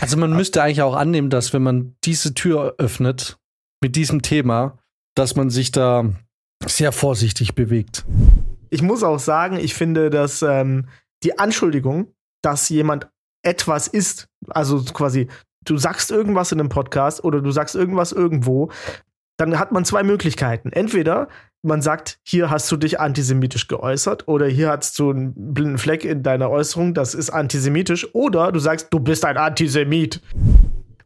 [0.00, 3.38] Also man müsste eigentlich auch annehmen, dass wenn man diese Tür öffnet
[3.82, 4.78] mit diesem Thema,
[5.14, 6.04] dass man sich da
[6.64, 8.04] sehr vorsichtig bewegt.
[8.70, 10.88] Ich muss auch sagen, ich finde, dass ähm,
[11.22, 12.12] die Anschuldigung,
[12.42, 13.08] dass jemand
[13.42, 15.28] etwas ist, also quasi,
[15.64, 18.70] du sagst irgendwas in einem Podcast oder du sagst irgendwas irgendwo,
[19.38, 20.72] dann hat man zwei Möglichkeiten.
[20.72, 21.28] Entweder
[21.66, 26.04] man sagt, hier hast du dich antisemitisch geäußert oder hier hast du einen blinden Fleck
[26.04, 30.22] in deiner Äußerung, das ist antisemitisch, oder du sagst, du bist ein Antisemit.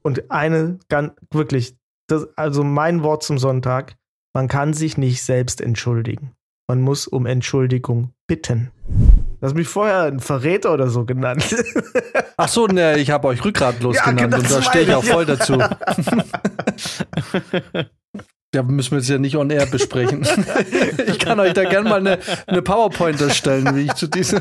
[0.03, 3.97] Und eine, ganz wirklich, das, also mein Wort zum Sonntag,
[4.35, 6.33] man kann sich nicht selbst entschuldigen.
[6.69, 8.71] Man muss um Entschuldigung bitten.
[8.87, 11.55] Du hast mich vorher ein Verräter oder so genannt.
[12.37, 15.27] Ach so, ne, ich habe euch rückgratlos ja, genannt und da stehe ich auch voll
[15.27, 15.59] dazu.
[18.53, 20.27] Ja, müssen wir jetzt ja nicht on air besprechen.
[21.07, 22.19] ich kann euch da gerne mal eine,
[22.49, 24.41] eine PowerPoint erstellen, wie ich zu diesem.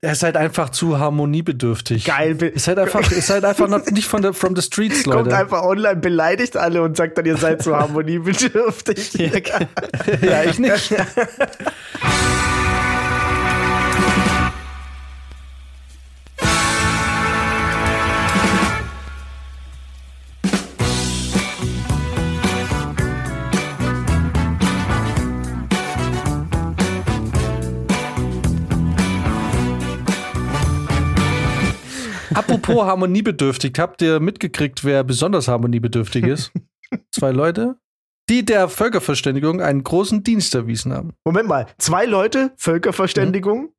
[0.00, 2.04] er ist halt einfach zu harmoniebedürftig.
[2.04, 2.36] Geil.
[2.42, 5.18] Ist halt einfach, ist halt einfach noch nicht von der from the streets, Leute.
[5.18, 9.14] Kommt einfach online, beleidigt alle und sagt dann, ihr seid zu harmoniebedürftig.
[9.14, 10.94] ja, ich nicht.
[32.40, 36.52] Apropos harmoniebedürftig, habt ihr mitgekriegt, wer besonders harmoniebedürftig ist?
[37.14, 37.76] Zwei Leute,
[38.30, 41.12] die der Völkerverständigung einen großen Dienst erwiesen haben.
[41.24, 43.58] Moment mal, zwei Leute, Völkerverständigung?
[43.64, 43.72] Hm?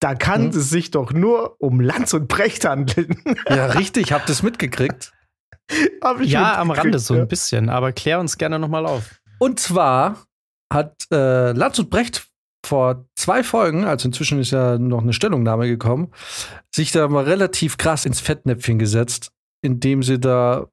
[0.00, 0.58] Da kann hm?
[0.58, 3.20] es sich doch nur um Lanz und Brecht handeln.
[3.48, 5.12] ja, richtig, habt ihr es mitgekriegt?
[6.22, 9.20] ja, am Rande so ein bisschen, aber klär uns gerne nochmal auf.
[9.38, 10.24] Und zwar
[10.72, 12.28] hat äh, Lanz und Brecht
[12.66, 16.12] vor zwei Folgen, also inzwischen ist ja noch eine Stellungnahme gekommen,
[16.74, 20.68] sich da mal relativ krass ins Fettnäpfchen gesetzt, indem sie da,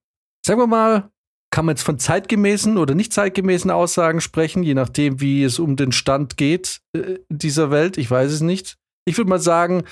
[0.45, 1.09] sagen wir mal,
[1.53, 5.76] kann man jetzt von zeitgemäßen oder nicht zeitgemäßen Aussagen sprechen, je nachdem, wie es um
[5.76, 7.98] den Stand geht äh, dieser Welt.
[7.98, 8.77] Ich weiß es nicht.
[9.05, 9.83] Ich würde mal sagen,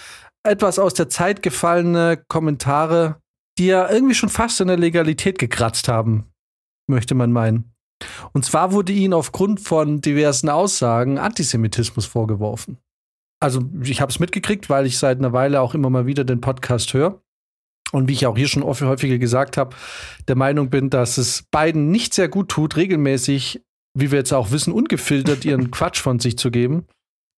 [0.44, 3.22] etwas aus der Zeit gefallene Kommentare,
[3.57, 6.31] die ja irgendwie schon fast in der Legalität gekratzt haben,
[6.88, 7.73] möchte man meinen.
[8.33, 12.77] Und zwar wurde ihnen aufgrund von diversen Aussagen Antisemitismus vorgeworfen.
[13.41, 16.41] Also ich habe es mitgekriegt, weil ich seit einer Weile auch immer mal wieder den
[16.41, 17.21] Podcast höre.
[17.91, 19.75] Und wie ich auch hier schon häufiger gesagt habe,
[20.27, 23.63] der Meinung bin, dass es beiden nicht sehr gut tut, regelmäßig,
[23.97, 26.85] wie wir jetzt auch wissen, ungefiltert ihren Quatsch von sich zu geben.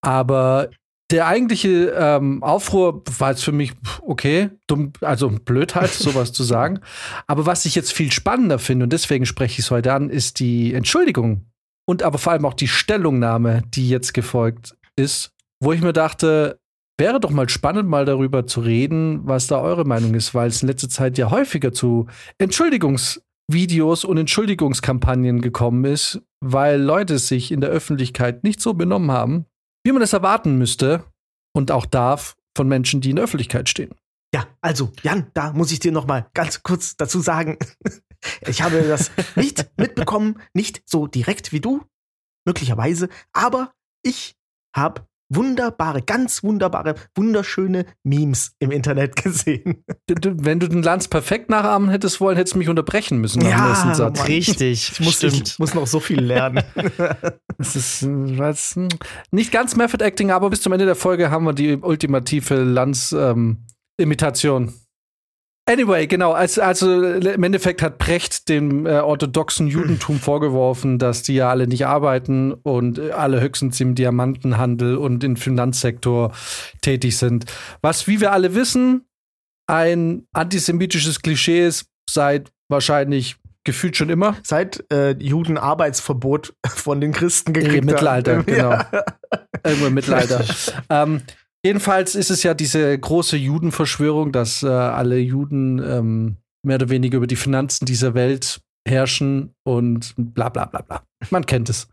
[0.03, 0.69] Aber
[1.11, 6.43] der eigentliche ähm, Aufruhr war jetzt für mich okay, dumm, also blöd halt, sowas zu
[6.43, 6.79] sagen.
[7.27, 10.39] Aber was ich jetzt viel spannender finde, und deswegen spreche ich es heute an, ist
[10.39, 11.45] die Entschuldigung
[11.85, 16.59] und aber vor allem auch die Stellungnahme, die jetzt gefolgt ist, wo ich mir dachte,
[16.97, 20.61] wäre doch mal spannend, mal darüber zu reden, was da eure Meinung ist, weil es
[20.61, 22.07] in letzter Zeit ja häufiger zu
[22.37, 29.45] Entschuldigungsvideos und Entschuldigungskampagnen gekommen ist, weil Leute sich in der Öffentlichkeit nicht so benommen haben,
[29.83, 31.05] wie man es erwarten müsste
[31.53, 33.93] und auch darf von Menschen, die in der Öffentlichkeit stehen.
[34.33, 37.57] Ja, also Jan, da muss ich dir noch mal ganz kurz dazu sagen,
[38.47, 41.83] ich habe das nicht mitbekommen, nicht so direkt wie du,
[42.45, 44.35] möglicherweise, aber ich
[44.75, 49.85] habe wunderbare, ganz wunderbare, wunderschöne Memes im Internet gesehen.
[50.07, 53.41] Wenn du den Lanz perfekt nachahmen hättest wollen, hättest du mich unterbrechen müssen.
[53.41, 54.27] Ja, Satz.
[54.27, 54.91] richtig.
[54.91, 56.63] Ich muss, ich muss noch so viel lernen.
[57.57, 58.77] das ist was,
[59.31, 64.63] nicht ganz Method Acting, aber bis zum Ende der Folge haben wir die ultimative Lanz-Imitation.
[64.63, 64.73] Ähm,
[65.65, 66.31] Anyway, genau.
[66.31, 71.67] Also, also im Endeffekt hat Brecht dem äh, orthodoxen Judentum vorgeworfen, dass die ja alle
[71.67, 76.33] nicht arbeiten und äh, alle höchstens im Diamantenhandel und im Finanzsektor
[76.81, 77.45] tätig sind.
[77.81, 79.05] Was, wie wir alle wissen,
[79.67, 84.35] ein antisemitisches Klischee ist seit wahrscheinlich gefühlt schon immer.
[84.43, 87.85] Seit äh, Juden Arbeitsverbot von den Christen gekriegt haben.
[87.85, 88.71] Mittelalter, genau.
[88.71, 88.89] Ja.
[89.63, 90.43] Irgendwo im Mittelalter.
[90.89, 91.21] ähm,
[91.63, 97.17] Jedenfalls ist es ja diese große Judenverschwörung, dass äh, alle Juden ähm, mehr oder weniger
[97.17, 101.03] über die Finanzen dieser Welt herrschen und bla bla bla bla.
[101.29, 101.87] Man kennt es.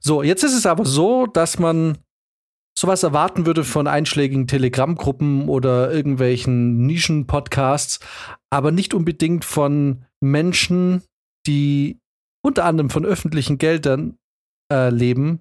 [0.00, 1.98] So, jetzt ist es aber so, dass man
[2.76, 8.00] sowas erwarten würde von einschlägigen Telegram-Gruppen oder irgendwelchen Nischen-Podcasts,
[8.50, 11.02] aber nicht unbedingt von Menschen,
[11.46, 12.00] die
[12.44, 14.18] unter anderem von öffentlichen Geldern
[14.72, 15.40] äh, leben,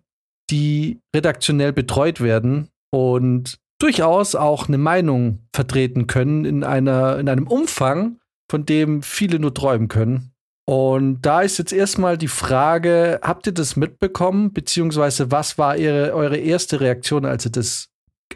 [0.51, 7.47] die redaktionell betreut werden und durchaus auch eine Meinung vertreten können in, einer, in einem
[7.47, 8.18] Umfang,
[8.50, 10.31] von dem viele nur träumen können.
[10.65, 16.13] Und da ist jetzt erstmal die Frage, habt ihr das mitbekommen, beziehungsweise was war ihre,
[16.13, 17.89] eure erste Reaktion, als ihr das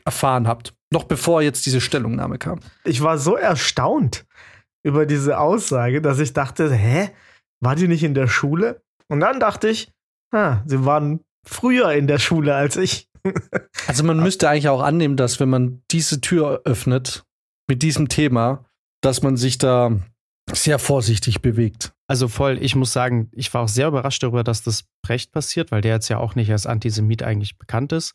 [0.04, 0.74] erfahren habt?
[0.92, 2.60] Noch bevor jetzt diese Stellungnahme kam.
[2.84, 4.26] Ich war so erstaunt
[4.84, 7.10] über diese Aussage, dass ich dachte, hä?
[7.62, 8.82] War die nicht in der Schule?
[9.08, 9.92] Und dann dachte ich,
[10.34, 13.07] ha, sie waren früher in der Schule als ich.
[13.88, 17.24] Also man müsste eigentlich auch annehmen, dass wenn man diese Tür öffnet
[17.68, 18.66] mit diesem Thema,
[19.02, 20.00] dass man sich da
[20.52, 21.94] sehr vorsichtig bewegt.
[22.08, 25.72] Also voll, ich muss sagen, ich war auch sehr überrascht darüber, dass das Brecht passiert,
[25.72, 28.14] weil der jetzt ja auch nicht als Antisemit eigentlich bekannt ist.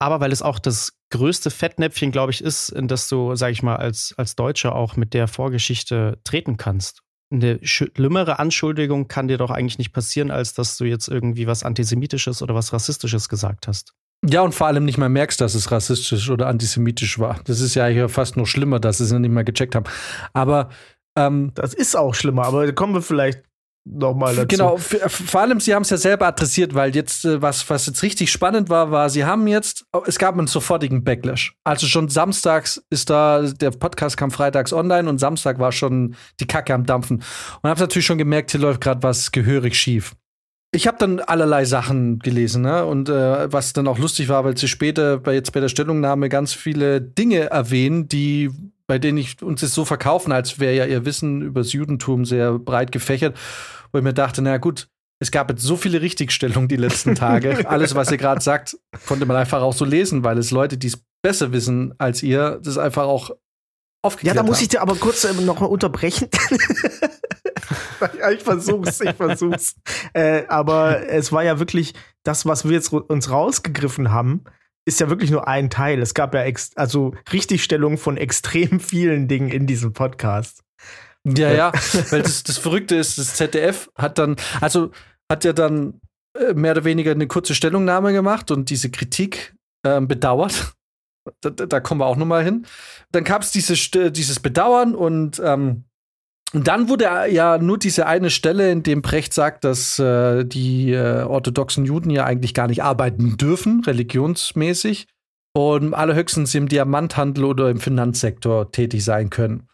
[0.00, 3.62] Aber weil es auch das größte Fettnäpfchen, glaube ich, ist, in das du, sag ich
[3.62, 7.02] mal, als, als Deutscher auch mit der Vorgeschichte treten kannst.
[7.30, 11.62] Eine schlimmere Anschuldigung kann dir doch eigentlich nicht passieren, als dass du jetzt irgendwie was
[11.62, 13.94] Antisemitisches oder was Rassistisches gesagt hast.
[14.24, 17.40] Ja, und vor allem nicht mal merkst, dass es rassistisch oder antisemitisch war.
[17.44, 19.86] Das ist ja hier fast noch schlimmer, dass sie es nicht mal gecheckt haben.
[20.32, 20.70] Aber
[21.18, 23.42] ähm, das ist auch schlimmer, aber da kommen wir vielleicht
[23.84, 24.46] nochmal dazu.
[24.46, 28.02] Genau, vor allem, sie haben es ja selber adressiert, weil jetzt, äh, was, was jetzt
[28.02, 31.56] richtig spannend war, war, sie haben jetzt, oh, es gab einen sofortigen Backlash.
[31.64, 36.46] Also schon samstags ist da, der Podcast kam freitags online und Samstag war schon die
[36.46, 37.24] Kacke am Dampfen.
[37.62, 40.14] Und hab's natürlich schon gemerkt, hier läuft gerade was gehörig schief.
[40.74, 42.86] Ich habe dann allerlei Sachen gelesen, ne?
[42.86, 46.30] Und äh, was dann auch lustig war, weil sie später bei jetzt bei der Stellungnahme
[46.30, 48.50] ganz viele Dinge erwähnen, die
[48.86, 52.24] bei denen ich uns es so verkaufen, als wäre ja ihr Wissen über das Judentum
[52.24, 53.38] sehr breit gefächert,
[53.92, 54.88] wo ich mir dachte, na gut,
[55.18, 57.66] es gab jetzt so viele Richtigstellungen die letzten Tage.
[57.70, 58.76] Alles, was ihr gerade sagt,
[59.06, 62.60] konnte man einfach auch so lesen, weil es Leute, die es besser wissen als ihr,
[62.62, 63.30] das einfach auch
[64.02, 66.28] aufgeklärt Ja, da muss ich dir aber kurz äh, noch mal unterbrechen.
[68.32, 69.76] ich versuch's, ich versuch's.
[70.14, 74.44] Äh, aber es war ja wirklich das, was wir jetzt uns rausgegriffen haben,
[74.84, 76.02] ist ja wirklich nur ein Teil.
[76.02, 80.62] Es gab ja ex also Richtigstellungen von extrem vielen Dingen in diesem Podcast.
[81.24, 81.72] Ja, ja,
[82.10, 84.90] weil das, das Verrückte ist, das ZDF hat dann, also
[85.30, 86.00] hat ja dann
[86.38, 89.54] äh, mehr oder weniger eine kurze Stellungnahme gemacht und diese Kritik
[89.86, 90.74] äh, bedauert.
[91.40, 92.66] Da, da, kommen wir auch noch mal hin.
[93.12, 95.84] Dann gab es diese, dieses Bedauern und ähm,
[96.52, 101.22] dann wurde ja nur diese eine Stelle, in dem Brecht sagt, dass äh, die äh,
[101.22, 105.06] orthodoxen Juden ja eigentlich gar nicht arbeiten dürfen, religionsmäßig,
[105.54, 109.68] und allerhöchstens im Diamanthandel oder im Finanzsektor tätig sein können.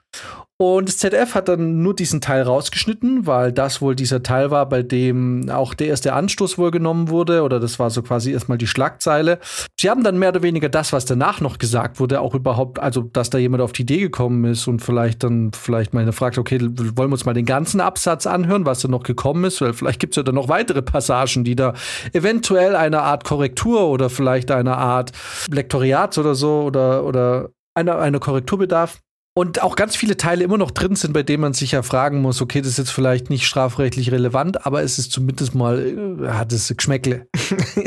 [0.60, 4.68] Und das ZDF hat dann nur diesen Teil rausgeschnitten, weil das wohl dieser Teil war,
[4.68, 8.58] bei dem auch der erste Anstoß wohl genommen wurde, oder das war so quasi erstmal
[8.58, 9.38] die Schlagzeile.
[9.78, 13.02] Sie haben dann mehr oder weniger das, was danach noch gesagt wurde, auch überhaupt, also
[13.02, 16.58] dass da jemand auf die Idee gekommen ist und vielleicht dann vielleicht mal fragt, okay,
[16.60, 20.00] wollen wir uns mal den ganzen Absatz anhören, was da noch gekommen ist, weil vielleicht
[20.00, 21.74] gibt es ja dann noch weitere Passagen, die da
[22.12, 25.12] eventuell eine Art Korrektur oder vielleicht eine Art
[25.52, 28.98] Lektoriat oder so oder, oder eine, eine Korrektur bedarf.
[29.38, 32.20] Und auch ganz viele Teile immer noch drin sind, bei denen man sich ja fragen
[32.20, 36.28] muss, okay, das ist jetzt vielleicht nicht strafrechtlich relevant, aber es ist zumindest mal, äh,
[36.30, 37.28] hat es Geschmäckle.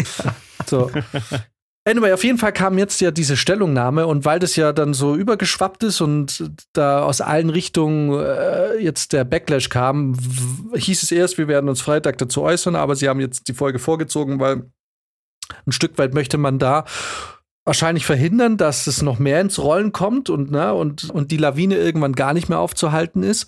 [0.66, 0.90] so.
[1.84, 5.14] Anyway, auf jeden Fall kam jetzt ja diese Stellungnahme und weil das ja dann so
[5.14, 10.16] übergeschwappt ist und da aus allen Richtungen äh, jetzt der Backlash kam,
[10.74, 13.80] hieß es erst, wir werden uns Freitag dazu äußern, aber sie haben jetzt die Folge
[13.80, 14.72] vorgezogen, weil
[15.68, 16.86] ein Stück weit möchte man da
[17.66, 21.76] wahrscheinlich verhindern, dass es noch mehr ins Rollen kommt und, ne, und, und die Lawine
[21.76, 23.48] irgendwann gar nicht mehr aufzuhalten ist.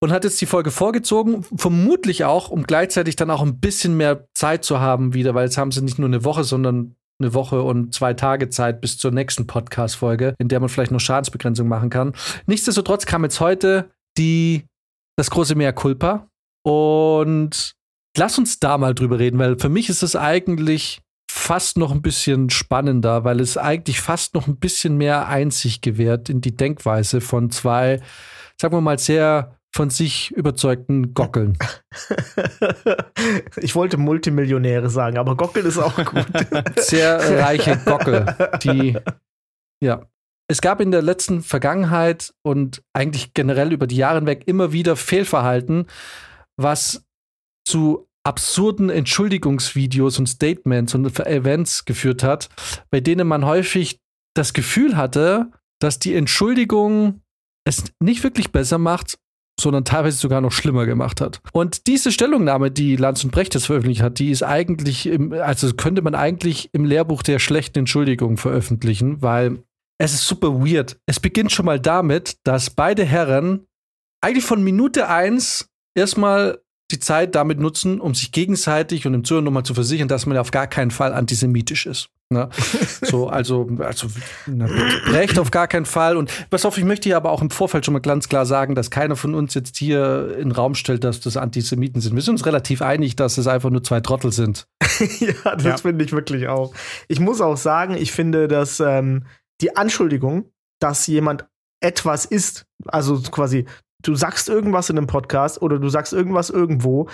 [0.00, 4.28] Und hat jetzt die Folge vorgezogen, vermutlich auch, um gleichzeitig dann auch ein bisschen mehr
[4.32, 7.62] Zeit zu haben wieder, weil jetzt haben sie nicht nur eine Woche, sondern eine Woche
[7.62, 11.90] und zwei Tage Zeit bis zur nächsten Podcast-Folge, in der man vielleicht noch Schadensbegrenzung machen
[11.90, 12.12] kann.
[12.46, 14.66] Nichtsdestotrotz kam jetzt heute die,
[15.16, 16.28] das große Mehr Culpa.
[16.64, 17.72] Und
[18.16, 21.00] lass uns da mal drüber reden, weil für mich ist es eigentlich
[21.48, 26.28] fast noch ein bisschen spannender, weil es eigentlich fast noch ein bisschen mehr Einsicht gewährt
[26.28, 28.02] in die Denkweise von zwei,
[28.60, 31.56] sagen wir mal, sehr von sich überzeugten Gockeln.
[33.56, 36.26] Ich wollte Multimillionäre sagen, aber Gockeln ist auch gut.
[36.76, 38.26] Sehr reiche Gockel,
[38.62, 38.96] die
[39.82, 40.06] ja.
[40.48, 44.96] Es gab in der letzten Vergangenheit und eigentlich generell über die Jahre hinweg immer wieder
[44.96, 45.86] Fehlverhalten,
[46.56, 47.04] was
[47.66, 52.50] zu absurden Entschuldigungsvideos und Statements und Events geführt hat,
[52.90, 54.00] bei denen man häufig
[54.36, 57.22] das Gefühl hatte, dass die Entschuldigung
[57.66, 59.18] es nicht wirklich besser macht,
[59.58, 61.40] sondern teilweise sogar noch schlimmer gemacht hat.
[61.52, 65.72] Und diese Stellungnahme, die Lanz und Brecht jetzt veröffentlicht hat, die ist eigentlich, im, also
[65.74, 69.64] könnte man eigentlich im Lehrbuch der schlechten Entschuldigung veröffentlichen, weil
[69.98, 71.00] es ist super weird.
[71.06, 73.66] Es beginnt schon mal damit, dass beide Herren
[74.22, 79.44] eigentlich von Minute eins erstmal die Zeit damit nutzen, um sich gegenseitig und im Zuhören
[79.44, 82.08] nochmal zu versichern, dass man auf gar keinen Fall antisemitisch ist.
[82.30, 82.48] Ne?
[83.02, 84.08] so, also, also
[84.46, 84.66] na,
[85.06, 86.16] Recht auf gar keinen Fall.
[86.16, 88.74] Und pass auf, ich möchte hier aber auch im Vorfeld schon mal ganz klar sagen,
[88.74, 92.14] dass keiner von uns jetzt hier in den Raum stellt, dass das Antisemiten sind.
[92.14, 94.66] Wir sind uns relativ einig, dass es einfach nur zwei Trottel sind.
[95.20, 95.76] ja, das ja.
[95.76, 96.74] finde ich wirklich auch.
[97.08, 99.24] Ich muss auch sagen, ich finde, dass ähm,
[99.60, 101.46] die Anschuldigung, dass jemand
[101.80, 103.66] etwas ist, also quasi,
[104.02, 107.08] du sagst irgendwas in einem Podcast oder du sagst irgendwas irgendwo,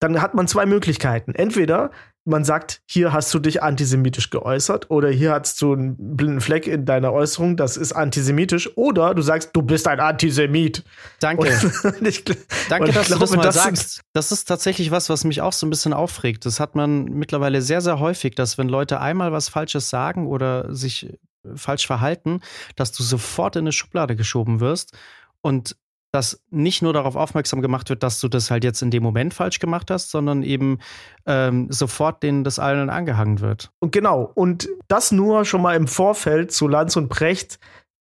[0.00, 1.34] dann hat man zwei Möglichkeiten.
[1.34, 1.90] Entweder
[2.26, 6.66] man sagt, hier hast du dich antisemitisch geäußert oder hier hast du einen blinden Fleck
[6.66, 10.82] in deiner Äußerung, das ist antisemitisch oder du sagst, du bist ein Antisemit.
[11.20, 11.48] Danke.
[12.02, 12.24] ich,
[12.68, 14.00] Danke, dass glaube, du das mal das sagst.
[14.12, 16.44] Das ist tatsächlich was, was mich auch so ein bisschen aufregt.
[16.44, 20.74] Das hat man mittlerweile sehr, sehr häufig, dass wenn Leute einmal was Falsches sagen oder
[20.74, 21.16] sich
[21.54, 22.40] falsch verhalten,
[22.74, 24.96] dass du sofort in eine Schublade geschoben wirst
[25.42, 25.76] und
[26.16, 29.34] dass nicht nur darauf aufmerksam gemacht wird, dass du das halt jetzt in dem Moment
[29.34, 30.78] falsch gemacht hast, sondern eben
[31.26, 33.70] ähm, sofort denen das allen angehangen wird.
[33.80, 37.58] Und genau, und das nur schon mal im Vorfeld zu Lanz und Brecht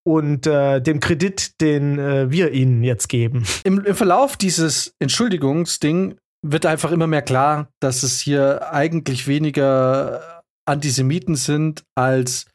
[0.07, 3.43] und äh, dem Kredit, den äh, wir ihnen jetzt geben.
[3.65, 10.41] Im, Im Verlauf dieses Entschuldigungsding wird einfach immer mehr klar, dass es hier eigentlich weniger
[10.65, 12.45] Antisemiten sind als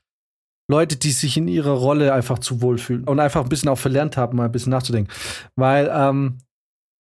[0.71, 3.79] Leute, die sich in ihrer Rolle einfach zu wohl fühlen und einfach ein bisschen auch
[3.79, 5.13] verlernt haben, mal ein bisschen nachzudenken.
[5.57, 6.39] Weil ähm,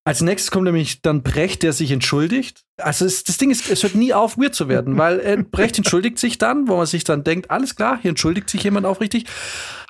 [0.05, 2.65] als nächstes kommt nämlich dann Brecht, der sich entschuldigt.
[2.79, 5.77] Also es, das Ding ist, es hört nie auf, weird zu werden, weil äh, Brecht
[5.77, 9.27] entschuldigt sich dann, wo man sich dann denkt, alles klar, hier entschuldigt sich jemand aufrichtig.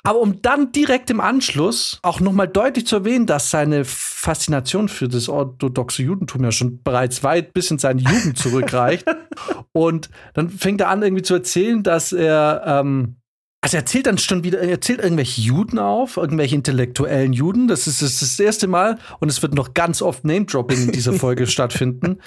[0.03, 5.07] Aber um dann direkt im Anschluss auch nochmal deutlich zu erwähnen, dass seine Faszination für
[5.07, 9.05] das orthodoxe Judentum ja schon bereits weit bis in seine Jugend zurückreicht.
[9.71, 13.20] und dann fängt er an, irgendwie zu erzählen, dass er ähm,
[13.63, 17.67] also er erzählt dann schon wieder, er erzählt irgendwelche Juden auf, irgendwelche intellektuellen Juden.
[17.67, 20.91] Das ist, das, ist das erste Mal und es wird noch ganz oft Name-Dropping in
[20.91, 22.17] dieser Folge stattfinden.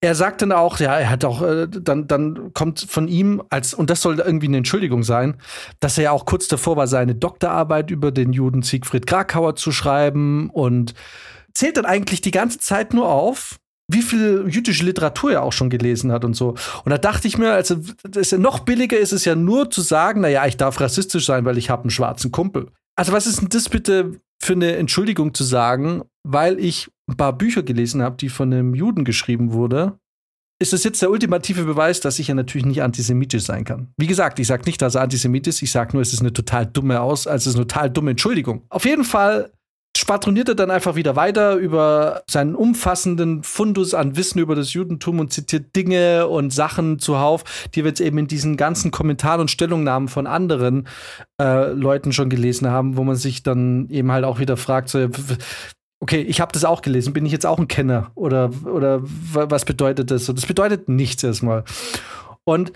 [0.00, 3.74] Er sagt dann auch, ja, er hat auch, äh, dann, dann kommt von ihm als,
[3.74, 5.36] und das soll irgendwie eine Entschuldigung sein,
[5.78, 9.72] dass er ja auch kurz davor war, seine Doktorarbeit über den Juden Siegfried Krakauer zu
[9.72, 10.94] schreiben und
[11.52, 13.58] zählt dann eigentlich die ganze Zeit nur auf,
[13.90, 16.50] wie viel jüdische Literatur er auch schon gelesen hat und so.
[16.84, 19.80] Und da dachte ich mir, also das ja noch billiger ist es ja nur zu
[19.80, 22.68] sagen, naja, ich darf rassistisch sein, weil ich habe einen schwarzen Kumpel.
[22.96, 27.32] Also was ist denn das bitte für eine Entschuldigung zu sagen, weil ich ein paar
[27.32, 29.98] Bücher gelesen habe, die von einem Juden geschrieben wurde?
[30.60, 33.92] Ist das jetzt der ultimative Beweis, dass ich ja natürlich nicht antisemitisch sein kann?
[33.96, 36.32] Wie gesagt, ich sage nicht, dass er antisemit ist, ich sage nur, es ist eine
[36.32, 38.64] total dumme Aus, also es ist eine total dumme Entschuldigung.
[38.68, 39.52] Auf jeden Fall
[39.98, 45.18] schwadroniert er dann einfach wieder weiter über seinen umfassenden Fundus an Wissen über das Judentum
[45.18, 47.42] und zitiert Dinge und Sachen zuhauf,
[47.74, 50.86] die wir jetzt eben in diesen ganzen Kommentaren und Stellungnahmen von anderen
[51.42, 55.08] äh, Leuten schon gelesen haben, wo man sich dann eben halt auch wieder fragt, so,
[56.00, 59.64] okay, ich habe das auch gelesen, bin ich jetzt auch ein Kenner oder, oder was
[59.64, 60.26] bedeutet das?
[60.26, 61.64] Das bedeutet nichts erstmal.
[62.44, 62.72] Und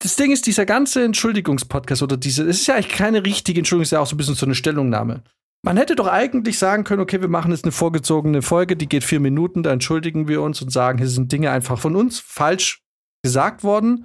[0.00, 3.82] das Ding ist, dieser ganze Entschuldigungspodcast oder diese, es ist ja eigentlich keine richtige Entschuldigung,
[3.82, 5.22] es ist ja auch so ein bisschen so eine Stellungnahme.
[5.64, 9.02] Man hätte doch eigentlich sagen können, okay, wir machen jetzt eine vorgezogene Folge, die geht
[9.02, 12.82] vier Minuten, da entschuldigen wir uns und sagen, hier sind Dinge einfach von uns falsch
[13.22, 14.04] gesagt worden.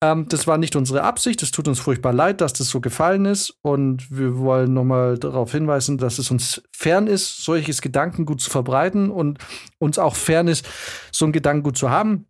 [0.00, 1.42] Ähm, das war nicht unsere Absicht.
[1.42, 3.58] Es tut uns furchtbar leid, dass das so gefallen ist.
[3.60, 9.10] Und wir wollen nochmal darauf hinweisen, dass es uns fern ist, solches Gedankengut zu verbreiten
[9.10, 9.38] und
[9.80, 10.64] uns auch fern ist,
[11.10, 12.28] so ein Gedankengut zu haben.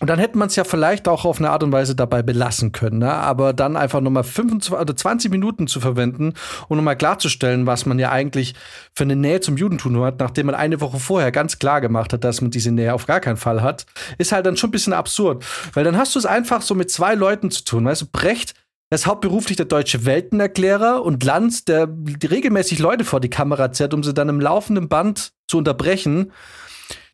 [0.00, 2.72] Und dann hätte man es ja vielleicht auch auf eine Art und Weise dabei belassen
[2.72, 3.12] können, ne?
[3.12, 6.34] aber dann einfach nochmal 25 oder 20 Minuten zu verwenden,
[6.68, 8.54] um nochmal klarzustellen, was man ja eigentlich
[8.94, 12.24] für eine Nähe zum Judentum hat, nachdem man eine Woche vorher ganz klar gemacht hat,
[12.24, 13.86] dass man diese Nähe auf gar keinen Fall hat,
[14.18, 15.44] ist halt dann schon ein bisschen absurd.
[15.74, 17.84] Weil dann hast du es einfach so mit zwei Leuten zu tun.
[17.84, 18.54] Weißt du, Brecht
[18.90, 21.88] ist hauptberuflich der deutsche Weltenerklärer und Lanz, der
[22.28, 26.32] regelmäßig Leute vor die Kamera zerrt, um sie dann im laufenden Band zu unterbrechen.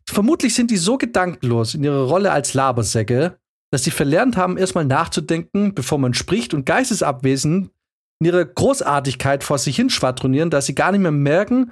[0.09, 3.39] Vermutlich sind die so gedankenlos in ihrer Rolle als Labersäcke,
[3.71, 7.71] dass sie verlernt haben, erstmal nachzudenken, bevor man spricht und geistesabwesend
[8.19, 11.71] in ihrer Großartigkeit vor sich hin schwadronieren, dass sie gar nicht mehr merken,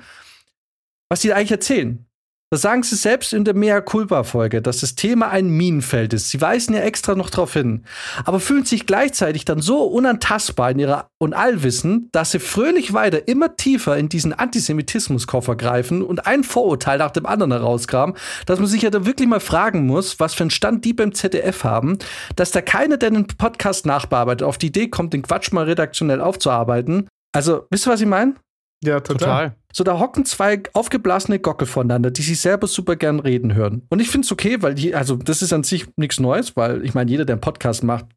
[1.09, 2.06] was sie eigentlich erzählen.
[2.49, 6.29] Das sagen sie selbst in der Mea Culpa-Folge, dass das Thema ein Minenfeld ist.
[6.29, 7.83] Sie weisen ja extra noch darauf hin.
[8.23, 13.27] Aber fühlen sich gleichzeitig dann so unantastbar in ihrer und Allwissen, dass sie fröhlich weiter
[13.27, 18.69] immer tiefer in diesen Antisemitismuskoffer greifen und ein Vorurteil nach dem anderen herausgraben, dass man
[18.69, 21.97] sich ja da wirklich mal fragen muss, was für einen Stand die beim ZDF haben,
[22.37, 26.21] dass da keiner, der einen Podcast nachbearbeitet, auf die Idee kommt, den Quatsch mal redaktionell
[26.21, 27.09] aufzuarbeiten.
[27.35, 28.35] Also, wisst ihr, was ich meine?
[28.83, 29.17] Ja, total.
[29.17, 29.55] total.
[29.77, 33.85] So, da hocken zwei aufgeblasene Gockel voneinander, die sich selber super gern reden hören.
[33.91, 36.83] Und ich finde es okay, weil die, also das ist an sich nichts Neues, weil
[36.83, 38.07] ich meine, jeder, der einen Podcast macht,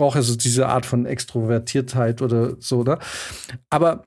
[0.00, 2.96] braucht ja so diese Art von Extrovertiertheit oder so, ne?
[3.70, 4.04] Aber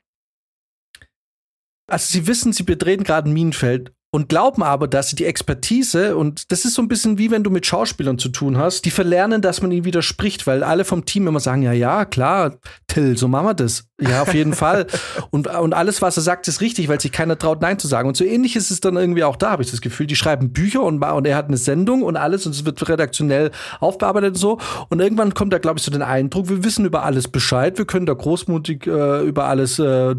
[1.90, 6.18] also sie wissen, sie betreten gerade ein Minenfeld und glauben aber, dass sie die Expertise
[6.18, 8.91] und das ist so ein bisschen wie wenn du mit Schauspielern zu tun hast, die
[8.91, 13.18] verlernen, dass man ihnen widerspricht, weil alle vom Team immer sagen, ja, ja, klar, Till,
[13.18, 13.86] so machen wir das.
[14.01, 14.88] Ja, auf jeden Fall.
[15.30, 18.08] Und, und alles, was er sagt, ist richtig, weil sich keiner traut, Nein zu sagen.
[18.08, 20.08] Und so ähnlich ist es dann irgendwie auch da, habe ich das Gefühl.
[20.08, 23.51] Die schreiben Bücher und, und er hat eine Sendung und alles und es wird redaktionell
[23.80, 24.58] aufbearbeitet und so.
[24.89, 27.86] Und irgendwann kommt da, glaube ich, so den Eindruck, wir wissen über alles Bescheid, wir
[27.86, 30.15] können da großmutig äh, über alles äh,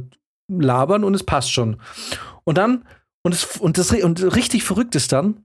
[0.49, 1.77] labern und es passt schon.
[2.45, 2.85] Und dann
[3.25, 5.45] und, es, und, das, und richtig verrückt ist dann,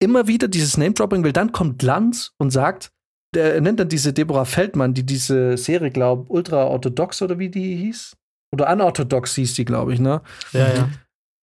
[0.00, 2.90] immer wieder dieses Name-Dropping, weil dann kommt Lanz und sagt,
[3.34, 8.16] der nennt dann diese Deborah Feldmann, die diese Serie, glaube ultra-orthodox oder wie die hieß.
[8.52, 10.22] Oder unorthodox hieß die, glaube ich, ne?
[10.52, 10.88] Ja, ja.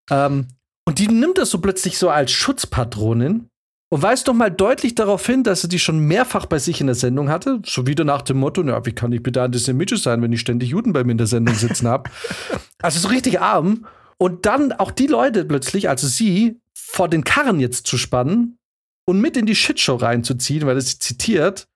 [0.09, 0.47] Ähm,
[0.87, 3.49] und die nimmt das so plötzlich so als Schutzpatronin
[3.89, 6.87] und weist doch mal deutlich darauf hin, dass sie die schon mehrfach bei sich in
[6.87, 7.61] der Sendung hatte.
[7.65, 10.69] So wieder nach dem Motto, na, wie kann ich bitte antisemitisch sein, wenn ich ständig
[10.69, 12.09] Juden bei mir in der Sendung sitzen habe?
[12.81, 13.85] also so richtig arm.
[14.21, 18.59] Und dann auch die Leute plötzlich, also sie, vor den Karren jetzt zu spannen
[19.07, 21.67] und mit in die Shitshow reinzuziehen, weil es sie zitiert,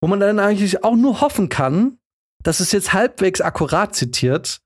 [0.00, 1.98] wo man dann eigentlich auch nur hoffen kann,
[2.42, 4.62] dass es jetzt halbwegs akkurat zitiert,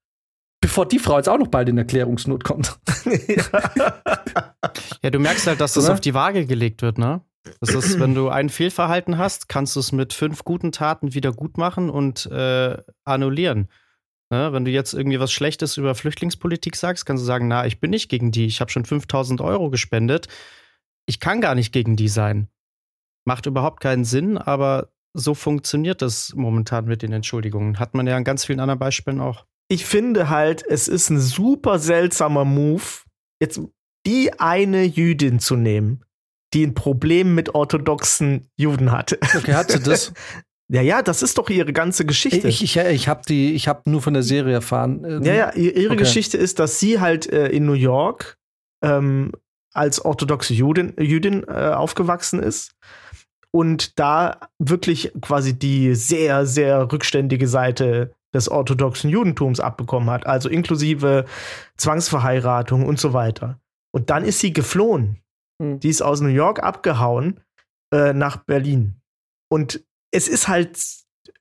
[0.63, 2.79] bevor die Frau jetzt auch noch bald in Erklärungsnot kommt.
[5.03, 7.21] ja, du merkst halt, dass das auf die Waage gelegt wird, ne?
[7.61, 11.35] Das ist, wenn du ein Fehlverhalten hast, kannst du es mit fünf guten Taten wieder
[11.35, 13.69] gut machen und äh, annullieren.
[14.31, 14.53] Ne?
[14.53, 17.91] Wenn du jetzt irgendwie was Schlechtes über Flüchtlingspolitik sagst, kannst du sagen, na, ich bin
[17.91, 20.29] nicht gegen die, ich habe schon 5000 Euro gespendet.
[21.07, 22.49] Ich kann gar nicht gegen die sein.
[23.27, 27.79] Macht überhaupt keinen Sinn, aber so funktioniert das momentan mit den Entschuldigungen.
[27.81, 29.45] Hat man ja an ganz vielen anderen Beispielen auch.
[29.69, 32.83] Ich finde halt, es ist ein super seltsamer Move,
[33.41, 33.61] jetzt
[34.07, 36.05] die eine Jüdin zu nehmen,
[36.55, 39.19] die ein Problem mit orthodoxen Juden hatte.
[39.37, 40.13] Okay, hat sie das?
[40.73, 42.47] Ja, ja, das ist doch ihre ganze Geschichte.
[42.47, 45.05] Ich, ich, ich habe die, ich habe nur von der Serie erfahren.
[45.05, 45.97] Ähm, ja, ja, ihre okay.
[45.97, 48.39] Geschichte ist, dass sie halt äh, in New York
[48.85, 49.33] ähm,
[49.75, 52.77] als orthodoxe Judin, Jüdin äh, aufgewachsen ist
[53.51, 60.49] und da wirklich quasi die sehr, sehr rückständige Seite des orthodoxen Judentums abbekommen hat, also
[60.49, 61.25] inklusive
[61.79, 63.59] Zwangsverheiratung und so weiter.
[63.93, 65.21] Und dann ist sie geflohen.
[65.59, 65.81] Mhm.
[65.81, 67.41] Die ist aus New York abgehauen
[67.93, 69.01] äh, nach Berlin.
[69.49, 70.79] Und es ist halt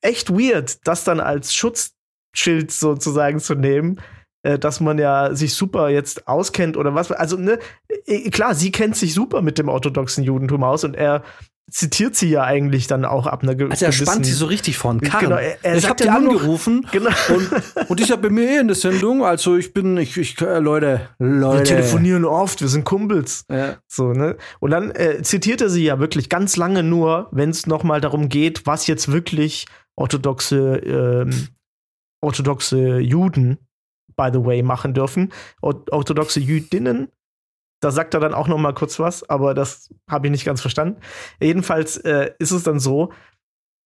[0.02, 4.00] echt weird, das dann als Schutzschild sozusagen zu nehmen,
[4.44, 7.12] äh, dass man ja sich super jetzt auskennt oder was.
[7.12, 7.60] Also, ne,
[8.32, 11.24] klar, sie kennt sich super mit dem orthodoxen Judentum aus und er
[11.69, 13.71] zitiert sie ja eigentlich dann auch ab einer gewissen.
[13.71, 15.25] Also er spannt sie so richtig von Karren.
[15.25, 17.12] Genau, er, er ich habe die angerufen genau.
[17.29, 20.39] und, und ich habe bei mir eh in der Sendung, also ich bin, ich, ich
[20.41, 21.60] äh, Leute, Leute.
[21.60, 23.45] Wir telefonieren oft, wir sind Kumpels.
[23.49, 23.77] Ja.
[23.88, 24.38] So, ne?
[24.60, 28.29] Und dann äh, zitiert er sie ja wirklich ganz lange nur, wenn es nochmal darum
[28.29, 31.47] geht, was jetzt wirklich orthodoxe, ähm,
[32.21, 33.58] orthodoxe Juden,
[34.15, 35.32] by the way, machen dürfen.
[35.62, 37.10] Orthodoxe Jüdinnen
[37.80, 40.62] da sagt er dann auch noch mal kurz was, aber das habe ich nicht ganz
[40.62, 41.00] verstanden.
[41.42, 43.12] Jedenfalls äh, ist es dann so,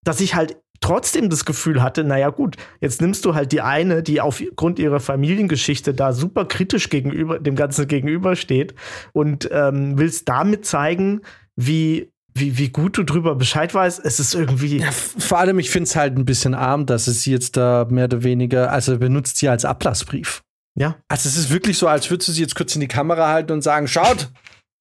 [0.03, 4.03] dass ich halt trotzdem das Gefühl hatte, naja gut, jetzt nimmst du halt die eine,
[4.03, 8.75] die aufgrund ihrer Familiengeschichte da super kritisch gegenüber dem Ganzen gegenübersteht
[9.13, 11.21] und ähm, willst damit zeigen,
[11.55, 14.79] wie wie, wie gut du drüber Bescheid weißt, es ist irgendwie.
[14.79, 18.05] Ja, vor allem, ich finde es halt ein bisschen arm, dass es jetzt da mehr
[18.05, 20.41] oder weniger, also benutzt sie als Ablassbrief.
[20.75, 20.97] Ja.
[21.07, 23.51] Also es ist wirklich so, als würdest du sie jetzt kurz in die Kamera halten
[23.51, 24.31] und sagen, schaut.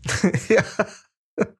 [0.48, 0.62] ja.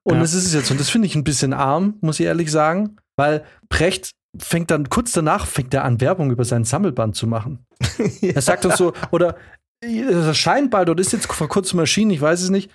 [0.03, 0.21] Und ja.
[0.21, 0.71] ist es jetzt.
[0.71, 4.89] Und das finde ich ein bisschen arm, muss ich ehrlich sagen, weil Precht fängt dann
[4.89, 7.65] kurz danach fängt er an, Werbung über sein Sammelband zu machen.
[8.21, 8.33] ja.
[8.33, 9.37] Er sagt uns so, oder
[9.81, 12.71] das scheint bald, oder ist jetzt vor kurzem erschienen, ich weiß es nicht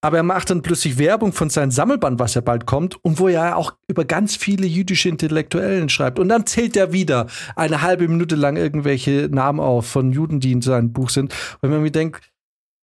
[0.00, 3.28] aber er macht dann plötzlich Werbung von seinem Sammelband, was ja bald kommt, und wo
[3.28, 6.18] er auch über ganz viele jüdische Intellektuellen schreibt.
[6.18, 10.52] Und dann zählt er wieder eine halbe Minute lang irgendwelche Namen auf von Juden, die
[10.52, 11.34] in seinem Buch sind.
[11.60, 12.30] Und man mir denkt,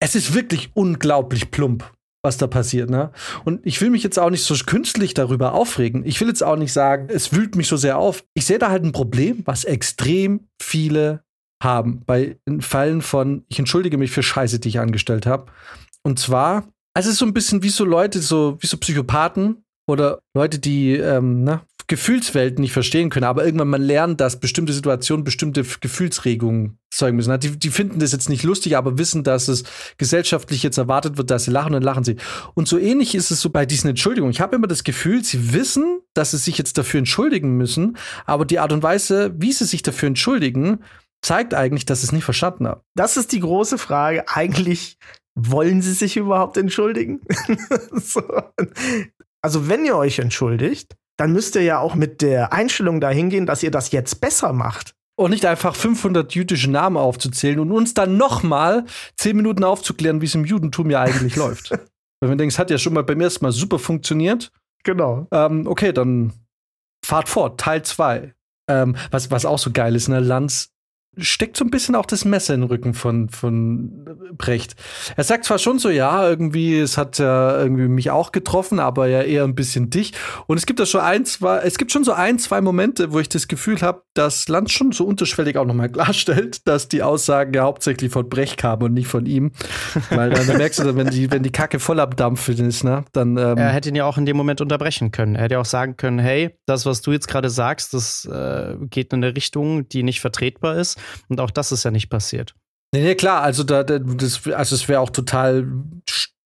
[0.01, 1.89] es ist wirklich unglaublich plump,
[2.21, 3.12] was da passiert, ne?
[3.45, 6.06] Und ich will mich jetzt auch nicht so künstlich darüber aufregen.
[6.06, 8.25] Ich will jetzt auch nicht sagen, es wühlt mich so sehr auf.
[8.34, 11.23] Ich sehe da halt ein Problem, was extrem viele
[11.63, 15.45] haben bei Fallen von, ich entschuldige mich für Scheiße, die ich angestellt habe.
[16.04, 19.63] Und zwar also es ist so ein bisschen wie so Leute, so wie so Psychopathen
[19.88, 24.73] oder Leute, die ähm, na, Gefühlswelten nicht verstehen können, aber irgendwann mal lernen, dass bestimmte
[24.73, 27.39] Situationen bestimmte Gefühlsregungen zeugen müssen.
[27.39, 29.65] Die, die finden das jetzt nicht lustig, aber wissen, dass es
[29.97, 32.15] gesellschaftlich jetzt erwartet wird, dass sie lachen und lachen sie.
[32.55, 34.31] Und so ähnlich ist es so bei diesen Entschuldigungen.
[34.31, 38.45] Ich habe immer das Gefühl, sie wissen, dass sie sich jetzt dafür entschuldigen müssen, aber
[38.45, 40.79] die Art und Weise, wie sie sich dafür entschuldigen,
[41.21, 42.81] zeigt eigentlich, dass es nicht verstanden haben.
[42.95, 44.27] Das ist die große Frage.
[44.27, 44.97] Eigentlich
[45.35, 47.21] wollen sie sich überhaupt entschuldigen?
[47.91, 48.21] so.
[49.41, 53.45] Also, wenn ihr euch entschuldigt, dann müsst ihr ja auch mit der Einstellung dahin gehen,
[53.45, 54.95] dass ihr das jetzt besser macht.
[55.17, 60.19] Und nicht einfach 500 jüdische Namen aufzuzählen und uns dann noch mal zehn Minuten aufzuklären,
[60.19, 61.71] wie es im Judentum ja eigentlich läuft.
[62.19, 64.51] Wenn man denkt, es hat ja schon mal beim ersten Mal super funktioniert.
[64.83, 65.27] Genau.
[65.31, 66.33] Ähm, okay, dann
[67.05, 68.33] fahrt fort, Teil 2.
[68.69, 70.19] Ähm, was, was auch so geil ist, ne?
[70.19, 70.74] Lanz
[71.17, 74.06] steckt so ein bisschen auch das Messer in den Rücken von, von
[74.38, 74.75] Brecht.
[75.15, 79.08] Er sagt zwar schon so, ja, irgendwie, es hat ja irgendwie mich auch getroffen, aber
[79.08, 80.13] ja eher ein bisschen dich.
[80.47, 83.19] Und es gibt da schon ein, zwei, es gibt schon so ein, zwei Momente, wo
[83.19, 87.54] ich das Gefühl habe, dass Lanz schon so unterschwellig auch nochmal klarstellt, dass die Aussagen
[87.54, 89.51] ja hauptsächlich von Brecht kamen und nicht von ihm.
[90.10, 93.06] Weil dann, dann merkst du, wenn die, wenn die Kacke voll am Dampfen ist, ne,
[93.12, 93.38] dann.
[93.38, 95.36] Ähm er hätte ihn ja auch in dem Moment unterbrechen können.
[95.36, 99.13] Er hätte auch sagen können, hey, das, was du jetzt gerade sagst, das äh, geht
[99.13, 100.99] in eine Richtung, die nicht vertretbar ist.
[101.29, 102.55] Und auch das ist ja nicht passiert.
[102.93, 105.67] Nee, nee, klar, also da, das, also es wäre auch total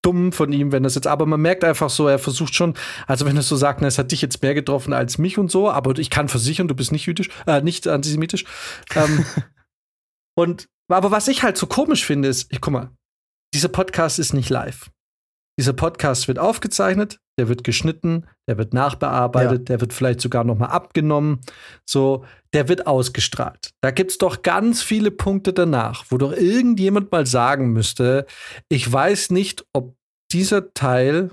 [0.02, 2.74] dumm von ihm, wenn das jetzt, aber man merkt einfach so, er versucht schon,
[3.06, 5.50] also wenn er so sagt, na, es hat dich jetzt mehr getroffen als mich und
[5.50, 8.44] so, aber ich kann versichern, du bist nicht jüdisch, äh, nicht antisemitisch.
[8.94, 9.26] ähm,
[10.34, 12.90] und, aber was ich halt so komisch finde, ist, ich, guck mal,
[13.54, 14.90] dieser Podcast ist nicht live.
[15.58, 19.64] Dieser Podcast wird aufgezeichnet, der wird geschnitten, der wird nachbearbeitet, ja.
[19.64, 21.40] der wird vielleicht sogar noch mal abgenommen.
[21.88, 23.70] So, der wird ausgestrahlt.
[23.80, 28.26] Da gibt's doch ganz viele Punkte danach, wo doch irgendjemand mal sagen müsste,
[28.68, 29.96] ich weiß nicht, ob
[30.32, 31.30] dieser Teil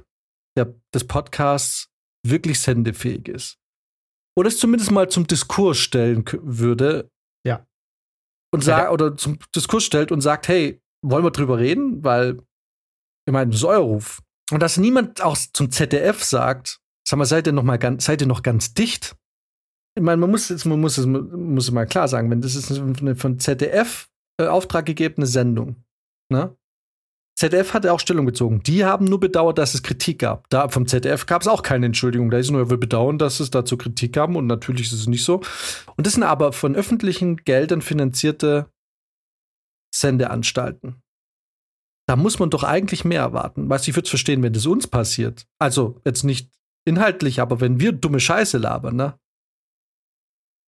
[0.57, 1.89] der, des Podcasts
[2.25, 3.57] wirklich sendefähig ist.
[4.37, 7.09] Oder es zumindest mal zum Diskurs stellen würde.
[7.45, 7.65] Ja.
[8.53, 12.03] Und sag, oder zum Diskurs stellt und sagt, hey, wollen wir drüber reden?
[12.03, 12.39] Weil
[13.27, 14.21] ich meine, das ist euer Ruf.
[14.51, 18.21] Und dass niemand auch zum ZDF sagt, sag mal, seid ihr noch mal ganz, seid
[18.21, 19.15] ihr noch ganz dicht?
[19.95, 22.71] Ich meine, man muss jetzt, man muss es, muss mal klar sagen, wenn das ist
[22.71, 25.83] eine von ZDF äh, Auftrag gegebene Sendung,
[26.29, 26.55] ne?
[27.37, 28.63] ZDF hat auch Stellung bezogen.
[28.63, 30.49] Die haben nur bedauert, dass es Kritik gab.
[30.49, 32.31] Da vom ZDF gab es auch keine Entschuldigung.
[32.31, 35.25] Da ist nur, wir bedauern, dass es dazu Kritik gab und natürlich ist es nicht
[35.25, 35.41] so.
[35.97, 38.67] Und das sind aber von öffentlichen Geldern finanzierte
[39.93, 41.03] Sendeanstalten
[42.07, 43.69] da muss man doch eigentlich mehr erwarten.
[43.69, 45.47] Weißt du, ich würde es verstehen, wenn das uns passiert.
[45.59, 46.51] Also jetzt nicht
[46.85, 49.19] inhaltlich, aber wenn wir dumme Scheiße labern, ne?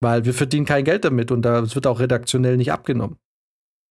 [0.00, 3.18] Weil wir verdienen kein Geld damit und das wird auch redaktionell nicht abgenommen.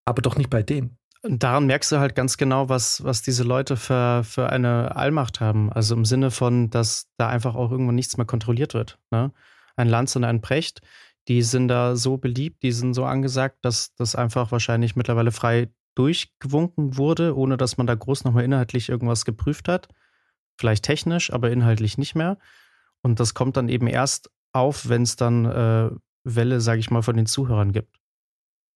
[0.06, 0.98] Aber doch nicht bei denen.
[1.22, 5.42] Und daran merkst du halt ganz genau, was, was diese Leute für, für eine Allmacht
[5.42, 5.72] haben.
[5.72, 9.00] Also im Sinne von, dass da einfach auch irgendwann nichts mehr kontrolliert wird.
[9.12, 9.34] Ne?
[9.76, 10.82] Ein Lanz und ein Precht,
[11.28, 15.70] die sind da so beliebt, die sind so angesagt, dass das einfach wahrscheinlich mittlerweile frei
[15.98, 19.88] durchgewunken wurde, ohne dass man da groß nochmal inhaltlich irgendwas geprüft hat.
[20.60, 22.38] Vielleicht technisch, aber inhaltlich nicht mehr.
[23.02, 25.90] Und das kommt dann eben erst auf, wenn es dann äh,
[26.24, 28.00] Welle, sage ich mal, von den Zuhörern gibt.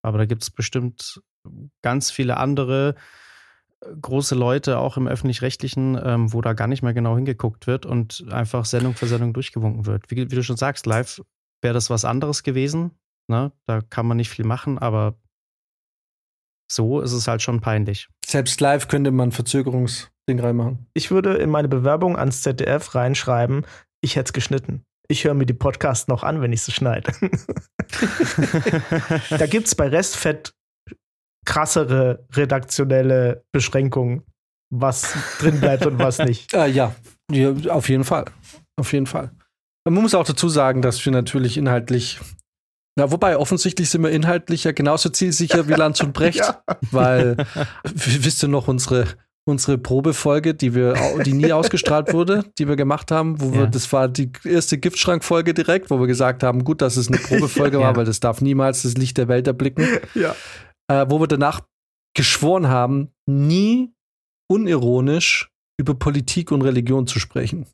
[0.03, 1.21] Aber da gibt es bestimmt
[1.81, 2.95] ganz viele andere
[3.81, 7.85] äh, große Leute, auch im öffentlich-rechtlichen, ähm, wo da gar nicht mehr genau hingeguckt wird
[7.85, 10.09] und einfach Sendung für Sendung durchgewunken wird.
[10.09, 11.21] Wie, wie du schon sagst, live
[11.61, 12.91] wäre das was anderes gewesen.
[13.27, 13.51] Ne?
[13.65, 15.20] Da kann man nicht viel machen, aber
[16.71, 18.07] so ist es halt schon peinlich.
[18.25, 20.87] Selbst live könnte man Verzögerungsding reinmachen.
[20.93, 23.65] Ich würde in meine Bewerbung ans ZDF reinschreiben,
[24.01, 24.83] ich hätte es geschnitten.
[25.07, 27.11] Ich höre mir die Podcasts noch an, wenn ich sie schneide.
[29.29, 30.53] da gibt es bei Restfett
[31.45, 34.23] krassere redaktionelle Beschränkungen,
[34.69, 36.53] was drin bleibt und was nicht.
[36.53, 36.95] Äh, ja.
[37.29, 38.25] ja, auf jeden Fall.
[38.79, 39.31] Auf jeden Fall.
[39.83, 42.19] Man muss auch dazu sagen, dass wir natürlich inhaltlich
[42.99, 46.61] ja, wobei, offensichtlich sind wir inhaltlich ja genauso zielsicher wie Lanz und Brecht, ja.
[46.91, 47.37] weil,
[47.83, 49.05] wisst ihr noch, unsere,
[49.45, 53.91] unsere Probefolge, die wir, die nie ausgestrahlt wurde, die wir gemacht haben, wo wir, das
[53.93, 57.83] war die erste Giftschrankfolge direkt, wo wir gesagt haben, gut, dass es eine Probefolge ja.
[57.83, 59.87] war, weil das darf niemals das Licht der Welt erblicken.
[60.13, 60.35] Ja.
[60.87, 61.61] Äh, wo wir danach
[62.13, 63.93] geschworen haben, nie
[64.49, 65.49] unironisch
[65.79, 67.65] über Politik und Religion zu sprechen.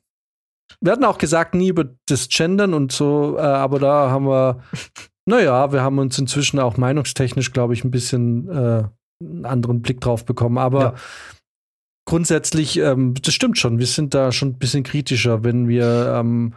[0.80, 4.62] Wir hatten auch gesagt, nie über das Gendern und so, äh, aber da haben wir,
[5.26, 8.84] naja, wir haben uns inzwischen auch meinungstechnisch, glaube ich, ein bisschen äh,
[9.22, 10.58] einen anderen Blick drauf bekommen.
[10.58, 10.94] Aber ja.
[12.06, 13.78] grundsätzlich, ähm, das stimmt schon.
[13.78, 16.54] Wir sind da schon ein bisschen kritischer, wenn wir, ähm,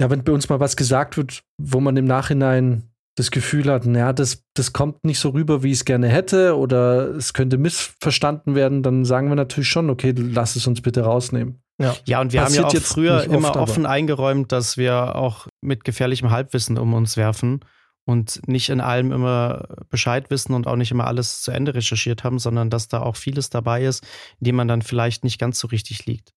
[0.00, 2.84] ja, wenn bei uns mal was gesagt wird, wo man im Nachhinein
[3.18, 6.56] das Gefühl hat, naja, das, das kommt nicht so rüber, wie ich es gerne hätte,
[6.56, 11.02] oder es könnte missverstanden werden, dann sagen wir natürlich schon, okay, lass es uns bitte
[11.02, 11.60] rausnehmen.
[11.78, 13.94] Ja, ja und wir Passiert haben ja auch früher immer offen aber.
[13.94, 17.60] eingeräumt, dass wir auch mit gefährlichem Halbwissen um uns werfen
[18.04, 22.24] und nicht in allem immer Bescheid wissen und auch nicht immer alles zu Ende recherchiert
[22.24, 24.04] haben, sondern dass da auch vieles dabei ist,
[24.40, 26.32] in dem man dann vielleicht nicht ganz so richtig liegt.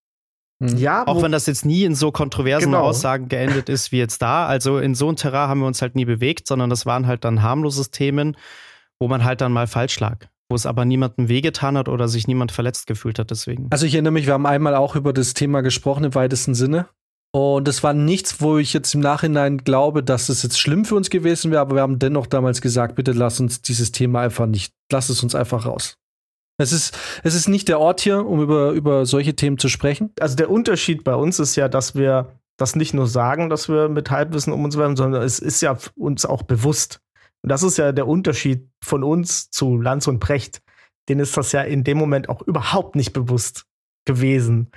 [0.59, 0.77] Mhm.
[0.77, 2.83] Ja, auch wenn das jetzt nie in so kontroversen genau.
[2.83, 4.45] Aussagen geendet ist wie jetzt da.
[4.45, 7.23] Also in so ein Terrain haben wir uns halt nie bewegt, sondern das waren halt
[7.23, 8.37] dann harmlose Themen,
[8.99, 12.27] wo man halt dann mal falsch lag wo es aber niemandem wehgetan hat oder sich
[12.27, 13.67] niemand verletzt gefühlt hat deswegen.
[13.71, 16.87] Also ich erinnere mich, wir haben einmal auch über das Thema gesprochen im weitesten Sinne.
[17.33, 20.95] Und das war nichts, wo ich jetzt im Nachhinein glaube, dass es jetzt schlimm für
[20.95, 24.45] uns gewesen wäre, aber wir haben dennoch damals gesagt, bitte lass uns dieses Thema einfach
[24.45, 25.95] nicht, lass es uns einfach raus.
[26.57, 30.11] Es ist, es ist nicht der Ort hier, um über, über solche Themen zu sprechen.
[30.19, 33.87] Also der Unterschied bei uns ist ja, dass wir das nicht nur sagen, dass wir
[33.87, 36.99] mit Halbwissen um uns werfen, sondern es ist ja uns auch bewusst.
[37.43, 40.61] Und das ist ja der Unterschied von uns zu Lanz und Precht.
[41.09, 43.65] Denen ist das ja in dem Moment auch überhaupt nicht bewusst
[44.05, 44.71] gewesen,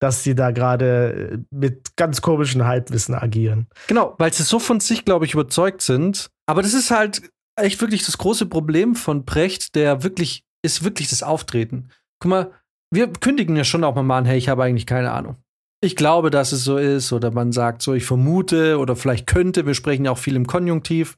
[0.00, 3.68] dass sie da gerade äh, mit ganz komischen Halbwissen agieren.
[3.86, 6.30] Genau, weil sie so von sich, glaube ich, überzeugt sind.
[6.46, 11.08] Aber das ist halt echt wirklich das große Problem von Precht, der wirklich, ist wirklich
[11.08, 11.88] das Auftreten.
[12.20, 12.52] Guck mal,
[12.92, 15.36] wir kündigen ja schon auch mal an, hey, ich habe eigentlich keine Ahnung.
[15.82, 19.66] Ich glaube, dass es so ist, oder man sagt so, ich vermute, oder vielleicht könnte,
[19.66, 21.16] wir sprechen ja auch viel im Konjunktiv.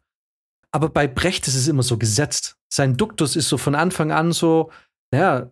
[0.72, 2.56] Aber bei Brecht ist es immer so gesetzt.
[2.72, 4.70] Sein Duktus ist so von Anfang an so,
[5.12, 5.50] naja,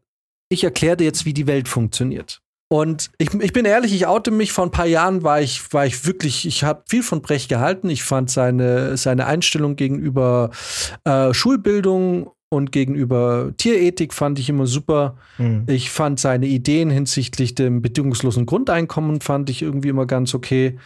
[0.48, 2.42] ich erkläre dir jetzt, wie die Welt funktioniert.
[2.72, 5.86] Und ich, ich bin ehrlich, ich oute mich, vor ein paar Jahren war ich, war
[5.86, 7.90] ich wirklich, ich habe viel von Brecht gehalten.
[7.90, 10.50] Ich fand seine, seine Einstellung gegenüber
[11.04, 15.16] äh, Schulbildung und gegenüber Tierethik fand ich immer super.
[15.38, 15.64] Mhm.
[15.66, 20.78] Ich fand seine Ideen hinsichtlich dem bedingungslosen Grundeinkommen fand ich irgendwie immer ganz okay.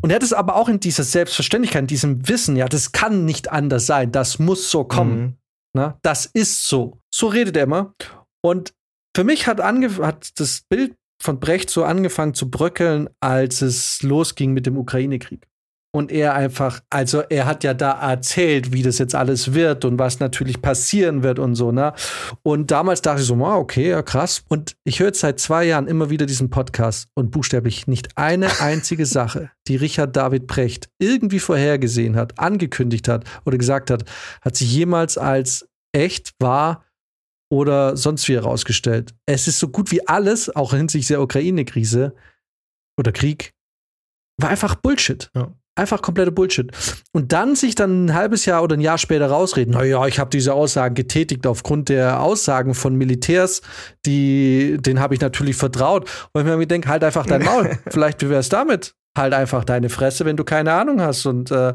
[0.00, 3.24] Und er hat es aber auch in dieser Selbstverständlichkeit, in diesem Wissen, ja, das kann
[3.24, 5.20] nicht anders sein, das muss so kommen.
[5.20, 5.36] Mhm.
[5.74, 6.98] Na, das ist so.
[7.10, 7.94] So redet er immer.
[8.42, 8.74] Und
[9.16, 14.52] für mich hat, hat das Bild von Brecht so angefangen zu bröckeln, als es losging
[14.52, 15.46] mit dem Ukraine-Krieg.
[15.94, 19.98] Und er einfach, also er hat ja da erzählt, wie das jetzt alles wird und
[19.98, 21.92] was natürlich passieren wird und so, ne?
[22.42, 24.42] Und damals dachte ich so, wow, okay, ja, krass.
[24.48, 29.04] Und ich höre seit zwei Jahren immer wieder diesen Podcast und buchstäblich nicht eine einzige
[29.04, 34.04] Sache, die Richard David Brecht irgendwie vorhergesehen hat, angekündigt hat oder gesagt hat,
[34.40, 36.86] hat sich jemals als echt wahr
[37.50, 39.14] oder sonst wie herausgestellt.
[39.26, 42.14] Es ist so gut wie alles, auch hinsichtlich der Ukraine-Krise
[42.98, 43.52] oder Krieg,
[44.40, 45.30] war einfach Bullshit.
[45.34, 45.52] Ja.
[45.74, 46.70] Einfach komplette Bullshit.
[47.12, 50.28] Und dann sich dann ein halbes Jahr oder ein Jahr später rausreden, naja, ich habe
[50.28, 53.62] diese Aussagen getätigt aufgrund der Aussagen von Militärs,
[54.04, 56.10] die, denen habe ich natürlich vertraut.
[56.34, 57.78] Und ich mir denke, halt einfach dein Maul.
[57.88, 58.94] Vielleicht wie wär's damit?
[59.16, 61.24] Halt einfach deine Fresse, wenn du keine Ahnung hast.
[61.24, 61.72] Und, äh,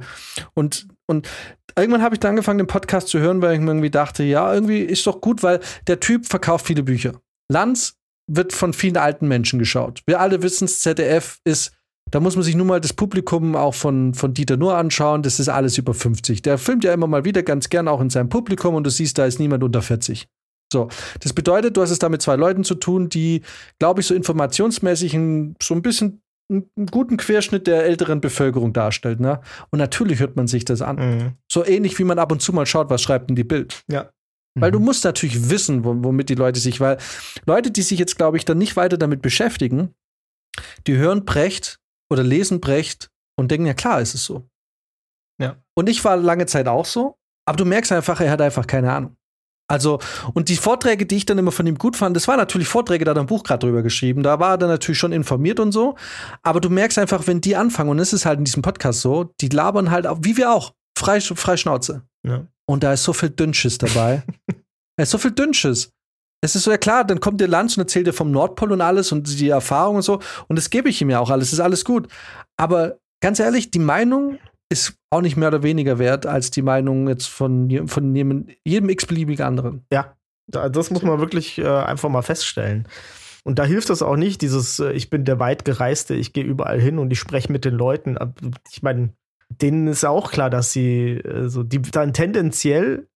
[0.54, 1.28] und, und
[1.76, 4.54] irgendwann habe ich dann angefangen, den Podcast zu hören, weil ich mir irgendwie dachte, ja,
[4.54, 7.14] irgendwie ist doch gut, weil der Typ verkauft viele Bücher.
[7.52, 7.96] Lanz
[8.30, 10.02] wird von vielen alten Menschen geschaut.
[10.06, 11.77] Wir alle wissen, ZDF ist,
[12.12, 15.40] da muss man sich nur mal das Publikum auch von, von Dieter Nur anschauen, das
[15.40, 16.42] ist alles über 50.
[16.42, 19.18] Der filmt ja immer mal wieder ganz gern auch in seinem Publikum und du siehst,
[19.18, 20.28] da ist niemand unter 40.
[20.72, 20.90] So,
[21.22, 23.42] das bedeutet, du hast es da mit zwei Leuten zu tun, die,
[23.80, 29.20] glaube ich, so informationsmäßig ein, so ein bisschen einen guten Querschnitt der älteren Bevölkerung darstellt.
[29.20, 29.42] Ne?
[29.70, 30.96] Und natürlich hört man sich das an.
[30.96, 31.32] Mhm.
[31.52, 33.84] So ähnlich wie man ab und zu mal schaut, was schreibt denn die Bild.
[33.90, 34.10] Ja.
[34.56, 34.86] Weil du mhm.
[34.86, 36.98] musst natürlich wissen, womit die Leute sich, weil
[37.46, 39.94] Leute, die sich jetzt, glaube ich, dann nicht weiter damit beschäftigen,
[40.88, 41.80] die hören Brecht
[42.12, 44.50] oder lesen Brecht und denken, ja klar, ist es so.
[45.42, 45.58] Ja.
[45.76, 48.92] Und ich war lange Zeit auch so, aber du merkst einfach, er hat einfach keine
[48.92, 49.18] Ahnung.
[49.70, 50.00] Also,
[50.34, 53.04] und die Vorträge, die ich dann immer von ihm gut fand, das waren natürlich Vorträge,
[53.04, 55.60] da hat er ein Buch gerade drüber geschrieben, da war er dann natürlich schon informiert
[55.60, 55.96] und so.
[56.42, 59.26] Aber du merkst einfach, wenn die anfangen, und es ist halt in diesem Podcast so,
[59.42, 62.04] die labern halt auch, wie wir auch, frei, frei Schnauze.
[62.26, 62.48] Ja.
[62.66, 64.24] Und da ist so viel Dünnschiss dabei.
[64.96, 65.92] da ist so viel Dünnschiss.
[66.42, 68.82] Es ist so, ja klar, dann kommt der Lanz und erzählt dir vom Nordpol und
[68.82, 70.20] alles und die Erfahrung und so.
[70.48, 72.08] Und das gebe ich ihm ja auch alles, ist alles gut.
[72.58, 74.38] Aber ganz ehrlich, die Meinung
[74.70, 78.90] ist auch nicht mehr oder weniger wert als die Meinung jetzt von, von jedem, jedem
[78.90, 79.86] x-beliebigen anderen.
[79.92, 80.16] Ja,
[80.48, 82.88] das muss man wirklich äh, einfach mal feststellen.
[83.44, 86.80] Und da hilft es auch nicht, dieses, äh, ich bin der weitgereiste, ich gehe überall
[86.80, 88.18] hin und ich spreche mit den Leuten.
[88.70, 89.14] Ich meine,
[89.50, 93.08] denen ist auch klar, dass sie äh, so, die dann tendenziell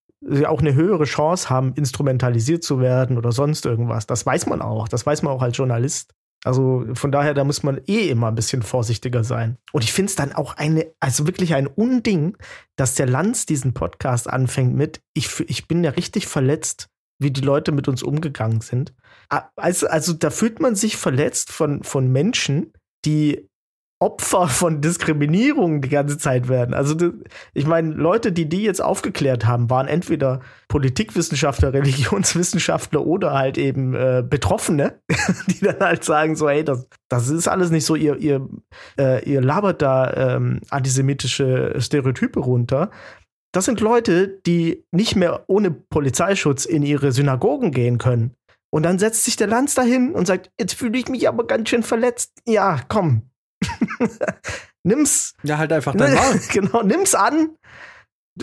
[0.46, 4.06] auch eine höhere Chance haben, instrumentalisiert zu werden oder sonst irgendwas.
[4.06, 4.88] Das weiß man auch.
[4.88, 6.14] Das weiß man auch als Journalist.
[6.44, 9.58] Also von daher, da muss man eh immer ein bisschen vorsichtiger sein.
[9.72, 12.36] Und ich finde es dann auch eine, also wirklich ein Unding,
[12.76, 16.88] dass der Lanz diesen Podcast anfängt mit, ich, ich bin ja richtig verletzt,
[17.20, 18.92] wie die Leute mit uns umgegangen sind.
[19.54, 22.72] Also, also da fühlt man sich verletzt von, von Menschen,
[23.04, 23.48] die
[24.02, 26.74] Opfer von Diskriminierung die ganze Zeit werden.
[26.74, 26.96] Also
[27.54, 33.94] ich meine, Leute, die die jetzt aufgeklärt haben, waren entweder Politikwissenschaftler, Religionswissenschaftler oder halt eben
[33.94, 34.98] äh, Betroffene,
[35.46, 38.48] die dann halt sagen so, hey, das, das ist alles nicht so, ihr, ihr,
[38.98, 42.90] äh, ihr labert da ähm, antisemitische Stereotype runter.
[43.54, 48.34] Das sind Leute, die nicht mehr ohne Polizeischutz in ihre Synagogen gehen können.
[48.74, 51.68] Und dann setzt sich der Lanz dahin und sagt, jetzt fühle ich mich aber ganz
[51.68, 52.32] schön verletzt.
[52.48, 53.30] Ja, komm,
[54.82, 55.34] nimm's.
[55.42, 56.40] Ja, halt einfach dein Maul.
[56.52, 57.56] genau, nimm's an.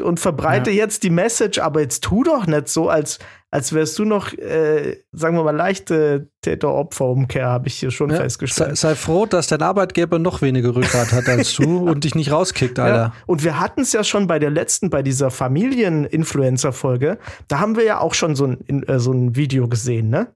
[0.01, 0.83] und verbreite ja.
[0.83, 3.17] jetzt die Message, aber jetzt tu doch nicht so, als,
[3.49, 8.17] als wärst du noch, äh, sagen wir mal, leichte Täter-Opfer-Umkehr, habe ich hier schon ja,
[8.17, 8.77] festgestellt.
[8.77, 12.31] Sei, sei, froh, dass dein Arbeitgeber noch weniger Rückgrat hat als du und dich nicht
[12.31, 12.95] rauskickt, Alter.
[12.95, 13.13] Ja.
[13.25, 17.83] Und wir hatten es ja schon bei der letzten, bei dieser Familien-Influencer-Folge, da haben wir
[17.83, 20.27] ja auch schon so ein, äh, so ein Video gesehen, ne?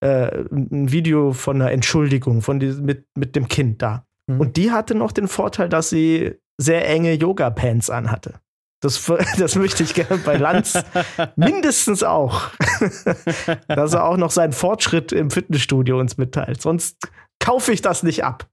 [0.00, 4.04] Äh, ein Video von einer Entschuldigung von die, mit, mit dem Kind da.
[4.26, 4.40] Mhm.
[4.40, 8.40] Und die hatte noch den Vorteil, dass sie sehr enge Yoga-Pants anhatte.
[8.80, 10.78] Das, das möchte ich gerne bei Lanz
[11.36, 12.50] mindestens auch.
[13.68, 16.60] Dass er auch noch seinen Fortschritt im Fitnessstudio uns mitteilt.
[16.60, 17.08] Sonst
[17.38, 18.48] kaufe ich das nicht ab.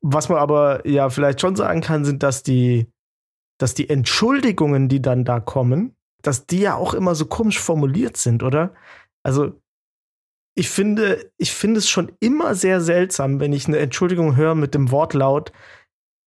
[0.00, 2.90] Was man aber ja vielleicht schon sagen kann, sind, dass die,
[3.58, 8.16] dass die Entschuldigungen, die dann da kommen, dass die ja auch immer so komisch formuliert
[8.16, 8.74] sind, oder?
[9.22, 9.60] Also,
[10.58, 14.74] ich finde, ich finde es schon immer sehr seltsam, wenn ich eine Entschuldigung höre mit
[14.74, 15.52] dem Wortlaut,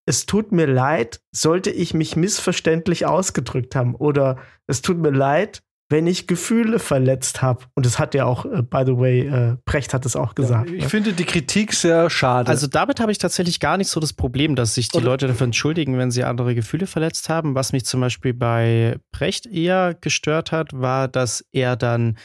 [0.06, 3.96] es tut mir leid, sollte ich mich missverständlich ausgedrückt haben.
[3.96, 7.66] Oder es tut mir leid, wenn ich Gefühle verletzt habe.
[7.76, 10.70] Und das hat ja auch, uh, by the way, uh, Brecht hat es auch gesagt.
[10.70, 10.90] Ja, ich ne?
[10.90, 12.50] finde die Kritik sehr schade.
[12.50, 15.28] Also damit habe ich tatsächlich gar nicht so das Problem, dass sich die Oder Leute
[15.28, 17.56] dafür entschuldigen, wenn sie andere Gefühle verletzt haben.
[17.56, 22.18] Was mich zum Beispiel bei Brecht eher gestört hat, war, dass er dann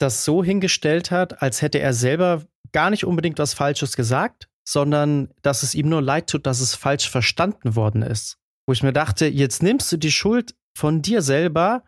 [0.00, 5.28] das so hingestellt hat, als hätte er selber gar nicht unbedingt was Falsches gesagt, sondern
[5.42, 8.38] dass es ihm nur leid tut, dass es falsch verstanden worden ist.
[8.66, 11.82] Wo ich mir dachte, jetzt nimmst du die Schuld von dir selber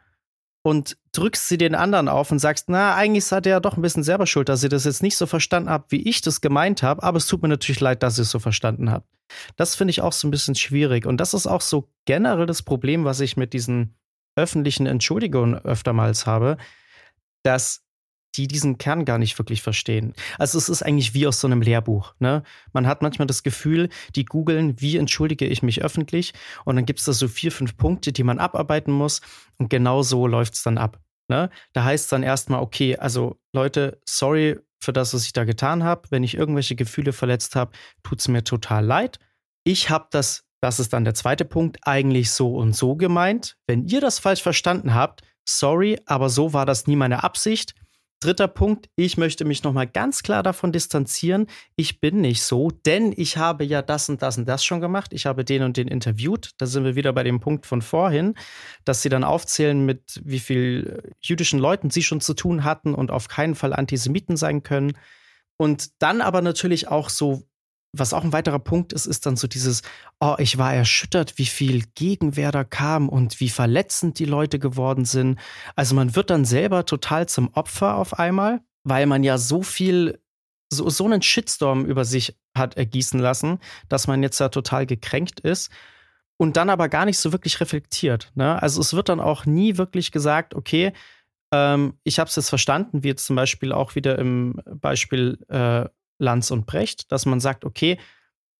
[0.63, 3.83] und drückst sie den anderen auf und sagst, na, eigentlich seid ihr ja doch ein
[3.83, 6.83] bisschen selber schuld, dass ihr das jetzt nicht so verstanden habt, wie ich das gemeint
[6.83, 9.09] habe, aber es tut mir natürlich leid, dass ihr es so verstanden habt.
[9.57, 12.63] Das finde ich auch so ein bisschen schwierig und das ist auch so generell das
[12.63, 13.97] Problem, was ich mit diesen
[14.37, 16.57] öffentlichen Entschuldigungen öftermals habe,
[17.43, 17.85] dass
[18.37, 20.15] die diesen Kern gar nicht wirklich verstehen.
[20.39, 22.15] Also es ist eigentlich wie aus so einem Lehrbuch.
[22.19, 22.43] Ne?
[22.73, 26.33] Man hat manchmal das Gefühl, die googeln, wie entschuldige ich mich öffentlich
[26.65, 29.21] und dann gibt es da so vier, fünf Punkte, die man abarbeiten muss
[29.59, 31.01] und genau so läuft es dann ab.
[31.29, 31.51] Ne?
[31.73, 35.85] Da heißt es dann erstmal, okay, also Leute, sorry für das, was ich da getan
[35.85, 36.03] habe.
[36.11, 39.19] Wenn ich irgendwelche Gefühle verletzt habe, tut es mir total leid.
[39.65, 43.57] Ich habe das, das ist dann der zweite Punkt, eigentlich so und so gemeint.
[43.67, 47.75] Wenn ihr das falsch verstanden habt, sorry, aber so war das nie meine Absicht.
[48.23, 51.47] Dritter Punkt, ich möchte mich nochmal ganz klar davon distanzieren.
[51.77, 55.13] Ich bin nicht so, denn ich habe ja das und das und das schon gemacht.
[55.13, 56.51] Ich habe den und den interviewt.
[56.59, 58.35] Da sind wir wieder bei dem Punkt von vorhin,
[58.85, 63.11] dass sie dann aufzählen, mit wie viel jüdischen Leuten sie schon zu tun hatten und
[63.11, 64.93] auf keinen Fall Antisemiten sein können.
[65.57, 67.43] Und dann aber natürlich auch so
[67.93, 69.83] was auch ein weiterer Punkt ist, ist dann so dieses,
[70.19, 75.05] oh, ich war erschüttert, wie viel Gegenwehr da kam und wie verletzend die Leute geworden
[75.05, 75.39] sind.
[75.77, 80.21] Also man wird dann selber total zum Opfer auf einmal, weil man ja so viel,
[80.73, 85.41] so, so einen Shitstorm über sich hat ergießen lassen, dass man jetzt da total gekränkt
[85.41, 85.71] ist
[86.39, 88.33] und dann aber gar nicht so wirklich reflektiert.
[88.35, 88.61] Ne?
[88.61, 90.93] Also es wird dann auch nie wirklich gesagt, okay,
[91.53, 95.89] ähm, ich habe es jetzt verstanden, wie jetzt zum Beispiel auch wieder im Beispiel äh,
[96.23, 97.99] Lanz und Brecht, dass man sagt, okay,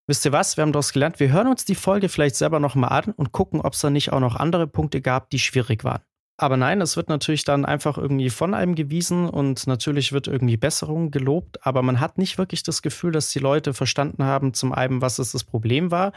[0.07, 2.91] wisst ihr was, wir haben daraus gelernt, wir hören uns die Folge vielleicht selber nochmal
[2.91, 6.03] an und gucken, ob es da nicht auch noch andere Punkte gab, die schwierig waren.
[6.39, 10.57] Aber nein, es wird natürlich dann einfach irgendwie von einem gewiesen und natürlich wird irgendwie
[10.57, 14.73] Besserung gelobt, aber man hat nicht wirklich das Gefühl, dass die Leute verstanden haben, zum
[14.73, 16.13] einen, was es das Problem war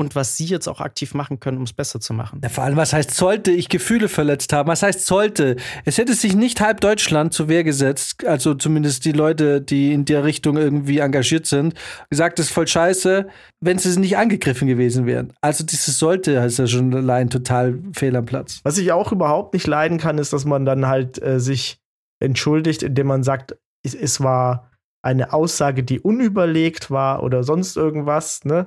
[0.00, 2.40] und was sie jetzt auch aktiv machen können, um es besser zu machen.
[2.42, 4.68] Ja, vor allem, was heißt, sollte ich Gefühle verletzt haben?
[4.68, 5.56] Was heißt, sollte?
[5.84, 10.06] Es hätte sich nicht halb Deutschland zur Wehr gesetzt, also zumindest die Leute, die in
[10.06, 11.74] der Richtung irgendwie engagiert sind,
[12.08, 13.28] gesagt, das ist voll scheiße,
[13.60, 15.34] wenn sie nicht angegriffen gewesen wären.
[15.42, 18.60] Also dieses sollte ist ja schon allein total fehl am Platz.
[18.62, 21.78] Was ich auch überhaupt nicht leiden kann, ist, dass man dann halt äh, sich
[22.20, 24.70] entschuldigt, indem man sagt, es, es war
[25.02, 28.66] eine Aussage, die unüberlegt war oder sonst irgendwas, ne?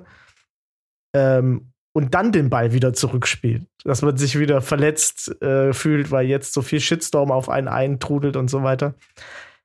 [1.13, 3.65] Ähm, und dann den Ball wieder zurückspielt.
[3.83, 8.35] Dass man sich wieder verletzt äh, fühlt, weil jetzt so viel Shitstorm auf einen eintrudelt
[8.35, 8.95] und so weiter.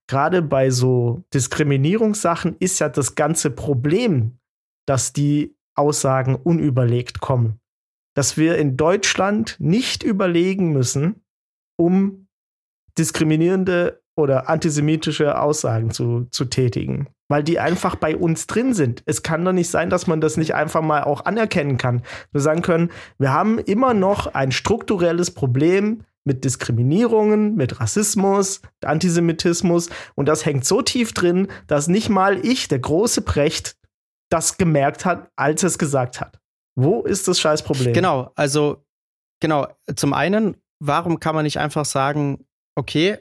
[0.07, 4.39] Gerade bei so Diskriminierungssachen ist ja das ganze Problem,
[4.87, 7.61] dass die Aussagen unüberlegt kommen.
[8.15, 11.23] Dass wir in Deutschland nicht überlegen müssen,
[11.77, 12.27] um
[12.99, 19.03] diskriminierende oder antisemitische Aussagen zu, zu tätigen weil die einfach bei uns drin sind.
[19.05, 22.03] Es kann doch nicht sein, dass man das nicht einfach mal auch anerkennen kann.
[22.33, 29.89] Wir sagen können, wir haben immer noch ein strukturelles Problem mit Diskriminierungen, mit Rassismus, Antisemitismus
[30.15, 33.77] und das hängt so tief drin, dass nicht mal ich, der große Precht,
[34.31, 36.39] das gemerkt hat, als es gesagt hat.
[36.77, 37.95] Wo ist das Scheißproblem?
[37.95, 38.85] Genau, also
[39.41, 43.19] genau, zum einen, warum kann man nicht einfach sagen, okay,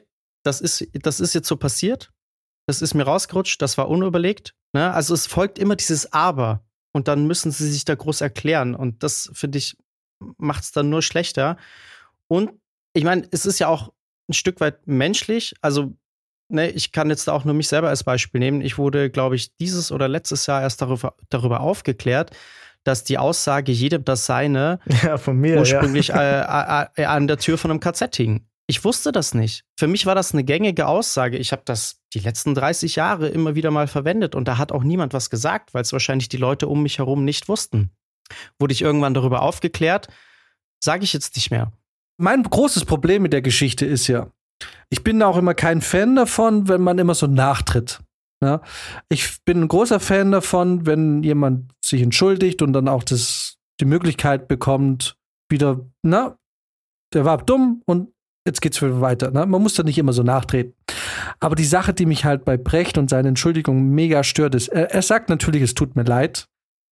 [0.48, 2.10] das ist, das ist jetzt so passiert,
[2.66, 4.54] das ist mir rausgerutscht, das war unüberlegt.
[4.72, 4.92] Ne?
[4.92, 9.02] Also es folgt immer dieses Aber und dann müssen sie sich da groß erklären und
[9.02, 9.76] das finde ich
[10.36, 11.56] macht es dann nur schlechter.
[12.28, 12.50] Und
[12.92, 13.92] ich meine, es ist ja auch
[14.28, 15.54] ein Stück weit menschlich.
[15.60, 15.94] Also,
[16.48, 18.60] ne, ich kann jetzt auch nur mich selber als Beispiel nehmen.
[18.60, 22.36] Ich wurde, glaube ich, dieses oder letztes Jahr erst darüber, darüber aufgeklärt,
[22.84, 26.82] dass die Aussage, jedem das Seine, ja, von mir, ursprünglich ja.
[26.82, 28.47] äh, äh, an der Tür von einem KZ hing.
[28.70, 29.64] Ich wusste das nicht.
[29.78, 31.38] Für mich war das eine gängige Aussage.
[31.38, 34.84] Ich habe das die letzten 30 Jahre immer wieder mal verwendet und da hat auch
[34.84, 37.90] niemand was gesagt, weil es wahrscheinlich die Leute um mich herum nicht wussten.
[38.58, 40.08] Wurde ich irgendwann darüber aufgeklärt,
[40.84, 41.72] sage ich jetzt nicht mehr.
[42.18, 44.30] Mein großes Problem mit der Geschichte ist ja,
[44.90, 48.00] ich bin auch immer kein Fan davon, wenn man immer so nachtritt.
[48.42, 48.60] Ja?
[49.08, 53.86] Ich bin ein großer Fan davon, wenn jemand sich entschuldigt und dann auch das, die
[53.86, 55.16] Möglichkeit bekommt,
[55.48, 56.36] wieder, na,
[57.14, 58.12] der war dumm und
[58.48, 59.30] jetzt geht's wieder weiter.
[59.30, 59.46] Ne?
[59.46, 60.74] Man muss da nicht immer so nachtreten.
[61.38, 64.90] Aber die Sache, die mich halt bei Brecht und seinen Entschuldigungen mega stört, ist, er,
[64.90, 66.48] er sagt natürlich, es tut mir leid.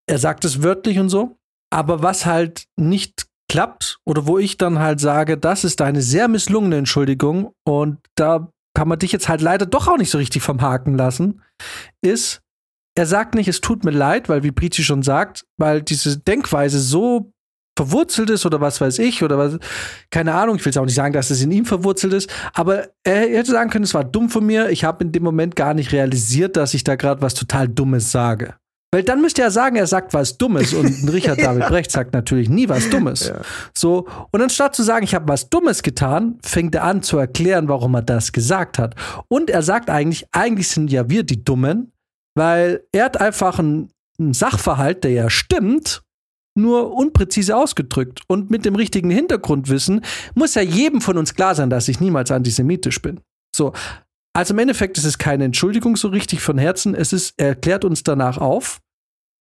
[0.08, 1.36] Er sagt es wörtlich und so.
[1.70, 6.28] Aber was halt nicht klappt oder wo ich dann halt sage, das ist eine sehr
[6.28, 10.42] misslungene Entschuldigung und da kann man dich jetzt halt leider doch auch nicht so richtig
[10.42, 11.42] vom Haken lassen,
[12.02, 12.42] ist,
[12.96, 16.80] er sagt nicht, es tut mir leid, weil wie Brici schon sagt, weil diese Denkweise
[16.80, 17.32] so
[17.76, 19.58] verwurzelt ist oder was weiß ich oder was,
[20.10, 22.88] keine Ahnung, ich will jetzt auch nicht sagen, dass es in ihm verwurzelt ist, aber
[23.04, 25.74] er hätte sagen können, es war dumm von mir, ich habe in dem Moment gar
[25.74, 28.54] nicht realisiert, dass ich da gerade was total Dummes sage.
[28.92, 32.48] Weil dann müsste er sagen, er sagt was Dummes und Richard David Brecht sagt natürlich
[32.48, 33.28] nie was Dummes.
[33.28, 33.40] Ja.
[33.74, 37.68] So, und anstatt zu sagen, ich habe was Dummes getan, fängt er an zu erklären,
[37.68, 38.94] warum er das gesagt hat.
[39.28, 41.92] Und er sagt eigentlich, eigentlich sind ja wir die Dummen,
[42.34, 46.02] weil er hat einfach einen Sachverhalt, der ja stimmt,
[46.56, 48.22] nur unpräzise ausgedrückt.
[48.28, 50.02] Und mit dem richtigen Hintergrundwissen
[50.34, 53.20] muss ja jedem von uns klar sein, dass ich niemals antisemitisch bin.
[53.54, 53.72] So.
[54.34, 56.94] Also im Endeffekt ist es keine Entschuldigung so richtig von Herzen.
[56.94, 58.80] Es ist, er klärt uns danach auf,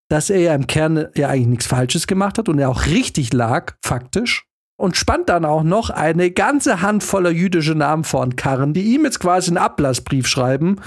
[0.08, 3.32] dass er ja im Kern ja eigentlich nichts Falsches gemacht hat und er auch richtig
[3.32, 4.44] lag, faktisch.
[4.78, 9.04] Und spannt dann auch noch eine ganze Handvoller jüdische Namen vor den Karren, die ihm
[9.04, 10.80] jetzt quasi einen Ablassbrief schreiben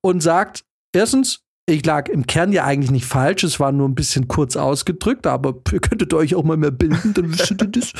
[0.00, 3.94] und sagt, erstens, ich lag im Kern ja eigentlich nicht falsch, es war nur ein
[3.94, 7.92] bisschen kurz ausgedrückt, aber ihr könntet euch auch mal mehr bilden, dann wüsstet ihr das.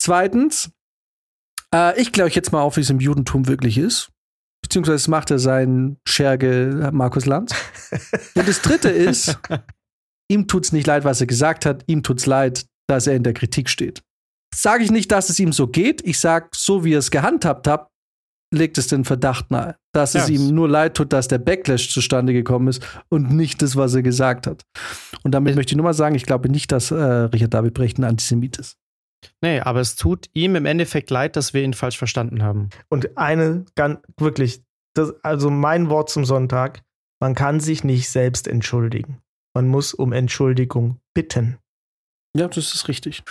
[0.00, 0.70] Zweitens,
[1.74, 4.10] äh, ich glaube jetzt mal auf, wie es im Judentum wirklich ist.
[4.62, 7.52] Beziehungsweise macht er seinen Scherge Markus Lanz.
[8.34, 9.38] Und das dritte ist,
[10.28, 13.16] ihm tut es nicht leid, was er gesagt hat, ihm tut es leid, dass er
[13.16, 14.02] in der Kritik steht.
[14.54, 17.66] Sage ich nicht, dass es ihm so geht, ich sage, so wie er es gehandhabt
[17.66, 17.88] hat,
[18.52, 21.90] legt es den Verdacht nahe, dass ja, es ihm nur leid tut, dass der Backlash
[21.90, 24.62] zustande gekommen ist und nicht das, was er gesagt hat.
[25.24, 27.74] Und damit ich möchte ich nur mal sagen, ich glaube nicht, dass äh, Richard David
[27.74, 28.76] Brecht ein Antisemit ist.
[29.40, 32.70] Nee, aber es tut ihm im Endeffekt leid, dass wir ihn falsch verstanden haben.
[32.88, 34.62] Und eine, ganz, wirklich,
[34.94, 36.82] das, also mein Wort zum Sonntag,
[37.20, 39.22] man kann sich nicht selbst entschuldigen.
[39.54, 41.58] Man muss um Entschuldigung bitten.
[42.36, 43.22] Ja, das ist richtig.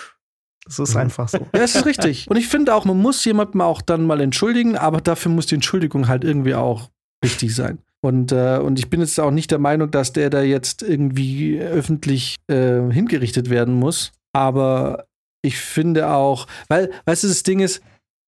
[0.66, 1.01] Das ist mhm.
[1.01, 1.39] einfach so.
[1.39, 2.28] Ja, das ist richtig.
[2.30, 5.55] Und ich finde auch, man muss jemandem auch dann mal entschuldigen, aber dafür muss die
[5.55, 6.89] Entschuldigung halt irgendwie auch
[7.24, 7.80] richtig sein.
[8.03, 11.59] Und, äh, und ich bin jetzt auch nicht der Meinung, dass der da jetzt irgendwie
[11.59, 14.12] öffentlich äh, hingerichtet werden muss.
[14.34, 15.05] Aber
[15.43, 17.82] ich finde auch, weil, weißt du, das Ding ist,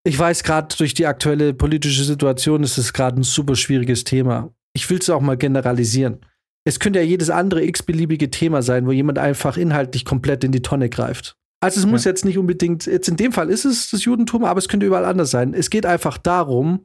[0.05, 4.51] ich weiß gerade durch die aktuelle politische Situation ist es gerade ein super schwieriges Thema.
[4.75, 6.19] Ich will es auch mal generalisieren.
[6.65, 10.63] Es könnte ja jedes andere x-beliebige Thema sein, wo jemand einfach inhaltlich komplett in die
[10.63, 11.37] Tonne greift.
[11.63, 12.11] Also es muss ja.
[12.11, 15.05] jetzt nicht unbedingt, jetzt in dem Fall ist es das Judentum, aber es könnte überall
[15.05, 15.55] anders sein.
[15.55, 16.85] Es geht einfach darum,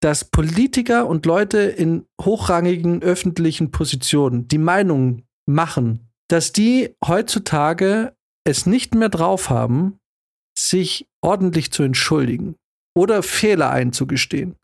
[0.00, 8.64] dass Politiker und Leute in hochrangigen öffentlichen Positionen die Meinung machen, dass die heutzutage es
[8.64, 9.98] nicht mehr drauf haben,
[10.56, 12.54] sich ordentlich zu entschuldigen
[12.94, 14.54] oder Fehler einzugestehen.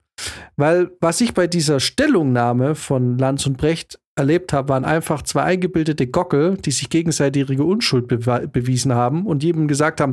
[0.56, 5.42] Weil was ich bei dieser Stellungnahme von Lanz und Brecht erlebt habe, waren einfach zwei
[5.42, 10.12] eingebildete Gockel, die sich gegenseitige Unschuld be bewiesen haben und jedem gesagt haben.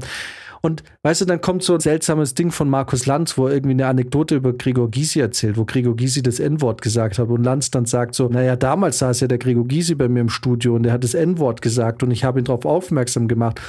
[0.62, 3.76] Und weißt du, dann kommt so ein seltsames Ding von Markus Lanz, wo er irgendwie
[3.76, 7.72] eine Anekdote über Gregor Gysi erzählt, wo Gregor Gysi das N-Wort gesagt hat und Lanz
[7.72, 10.84] dann sagt so, naja, damals saß ja der Gregor Gysi bei mir im Studio und
[10.84, 13.62] der hat das N-Wort gesagt und ich habe ihn darauf aufmerksam gemacht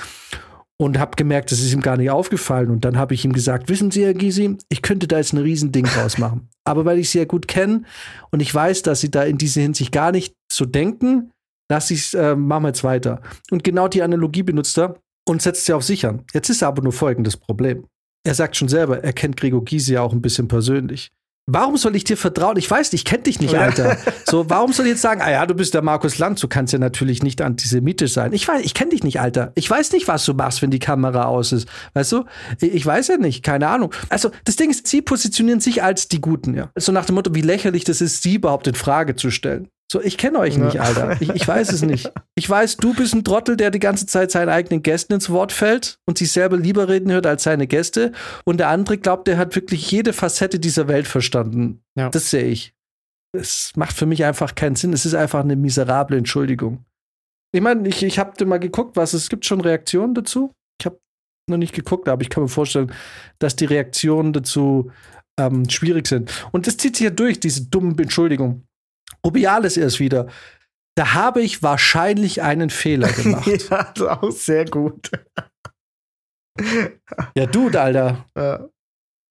[0.81, 2.71] und habe gemerkt, das ist ihm gar nicht aufgefallen.
[2.71, 5.39] Und dann habe ich ihm gesagt, wissen Sie, Herr Gysi, ich könnte da jetzt ein
[5.39, 6.49] Riesending draus machen.
[6.71, 7.83] Aber weil ich Sie ja gut kenne
[8.31, 11.33] und ich weiß, dass Sie da in dieser Hinsicht gar nicht so denken,
[11.71, 13.21] lasse ich es, äh, machen wir jetzt weiter.
[13.51, 14.97] Und genau die Analogie benutzt er
[15.29, 16.25] und setzt sie auf sichern.
[16.35, 17.87] Jetzt ist aber nur folgendes Problem.
[18.27, 21.11] Er sagt schon selber, er kennt Gregor Gysi ja auch ein bisschen persönlich.
[21.47, 22.57] Warum soll ich dir vertrauen?
[22.57, 23.97] Ich weiß, ich kenne dich nicht, Alter.
[24.31, 26.73] So, warum soll ich jetzt sagen, ah ja, du bist der Markus Lanz, du kannst
[26.73, 28.33] ja natürlich nicht antisemitisch sein.
[28.33, 29.51] Ich weiß, ich kenne dich nicht, Alter.
[29.57, 31.67] Ich weiß nicht, was du machst, wenn die Kamera aus ist.
[31.95, 32.25] Weißt du?
[32.61, 33.93] Ich weiß ja nicht, keine Ahnung.
[34.09, 36.71] Also, das Ding ist, sie positionieren sich als die Guten, ja.
[36.77, 39.69] So nach dem Motto, wie lächerlich das ist, sie überhaupt in Frage zu stellen.
[39.93, 41.21] So, ich kenne euch nicht, Alter.
[41.21, 42.13] Ich, ich, weiß es nicht.
[42.37, 45.51] Ich weiß, du bist ein Trottel, der die ganze Zeit seinen eigenen Gästen ins Wort
[45.51, 48.13] fällt und sich selber lieber reden hört als seine Gäste.
[48.45, 51.83] Und der andere glaubt, der hat wirklich jede Facette dieser Welt verstanden.
[51.97, 52.09] Ja.
[52.09, 52.73] Das sehe ich.
[53.37, 54.93] Es macht für mich einfach keinen Sinn.
[54.93, 56.85] Es ist einfach eine miserable Entschuldigung.
[57.53, 60.53] Ich meine, ich, ich habe mal geguckt, was es gibt schon Reaktionen dazu.
[60.81, 61.01] Ich habe
[61.49, 62.93] noch nicht geguckt, aber ich kann mir vorstellen,
[63.41, 64.93] dass die Reaktionen dazu
[65.37, 66.31] ähm, schwierig sind.
[66.53, 68.69] Und das zieht sich ja durch, diese dummen Entschuldigungen.
[69.25, 70.29] Rubiales erst wieder.
[70.97, 73.47] Da habe ich wahrscheinlich einen Fehler gemacht.
[73.71, 75.11] ja, auch sehr gut.
[77.35, 78.27] ja, du, Alter.
[78.37, 78.69] Ja.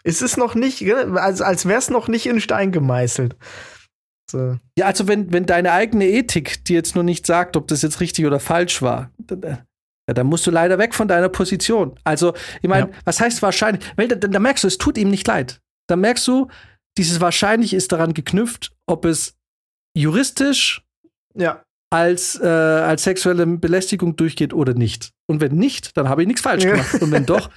[0.04, 3.36] Es ist noch nicht, als, als wäre es noch nicht in Stein gemeißelt.
[4.32, 4.58] So.
[4.78, 8.00] Ja, also wenn, wenn deine eigene Ethik dir jetzt nur nicht sagt, ob das jetzt
[8.00, 9.58] richtig oder falsch war, dann, äh,
[10.08, 12.00] ja, dann musst du leider weg von deiner Position.
[12.04, 12.98] Also, ich meine, ja.
[13.06, 13.86] was heißt wahrscheinlich?
[13.96, 15.62] Weil da, da merkst du, es tut ihm nicht leid.
[15.88, 16.48] Da merkst du,
[16.98, 19.36] dieses wahrscheinlich ist daran geknüpft, ob es
[19.96, 20.84] juristisch
[21.36, 21.64] ja.
[21.90, 25.12] als, äh, als sexuelle Belästigung durchgeht oder nicht.
[25.28, 27.02] Und wenn nicht, dann habe ich nichts falsch gemacht.
[27.02, 27.50] Und wenn doch,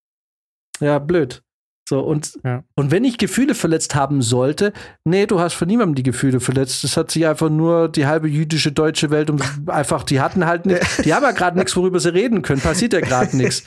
[0.80, 1.42] ja, blöd.
[1.86, 2.64] So, und, ja.
[2.76, 4.72] und wenn ich Gefühle verletzt haben sollte,
[5.04, 6.82] nee, du hast von niemandem die Gefühle verletzt.
[6.82, 10.64] Das hat sich einfach nur die halbe jüdische deutsche Welt um einfach, die hatten halt
[10.64, 13.64] nichts, die haben ja gerade nichts, worüber sie reden können, passiert ja gerade nichts.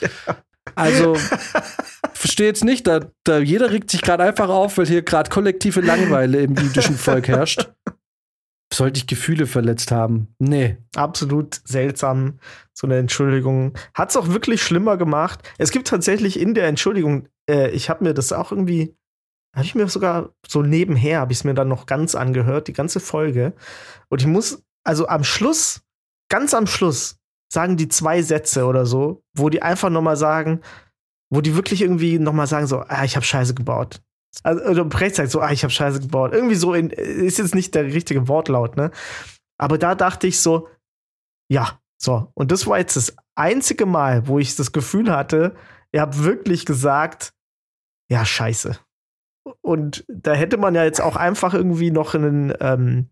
[0.74, 1.16] Also,
[2.12, 5.80] verstehe jetzt nicht, da, da jeder regt sich gerade einfach auf, weil hier gerade kollektive
[5.80, 7.70] Langeweile im jüdischen Volk herrscht.
[8.72, 10.34] Sollte ich Gefühle verletzt haben?
[10.38, 10.76] Nee.
[10.94, 12.38] Absolut seltsam,
[12.74, 13.72] so eine Entschuldigung.
[13.94, 15.40] Hat es auch wirklich schlimmer gemacht.
[15.56, 18.94] Es gibt tatsächlich in der Entschuldigung, äh, ich habe mir das auch irgendwie,
[19.54, 22.74] habe ich mir sogar so nebenher, habe ich es mir dann noch ganz angehört, die
[22.74, 23.54] ganze Folge.
[24.10, 25.80] Und ich muss, also am Schluss,
[26.28, 27.16] ganz am Schluss,
[27.50, 30.60] sagen die zwei Sätze oder so, wo die einfach noch mal sagen,
[31.30, 34.02] wo die wirklich irgendwie noch mal sagen so, ah, ich habe Scheiße gebaut.
[34.42, 36.32] Also, oder Brecht sagt so, ah, ich habe Scheiße gebaut.
[36.32, 38.90] Irgendwie so in, ist jetzt nicht der richtige Wortlaut, ne?
[39.58, 40.68] Aber da dachte ich so,
[41.50, 42.30] ja, so.
[42.34, 45.56] Und das war jetzt das einzige Mal, wo ich das Gefühl hatte,
[45.92, 47.32] ihr habt wirklich gesagt,
[48.10, 48.78] ja, scheiße.
[49.60, 53.08] Und da hätte man ja jetzt auch einfach irgendwie noch einen, ähm,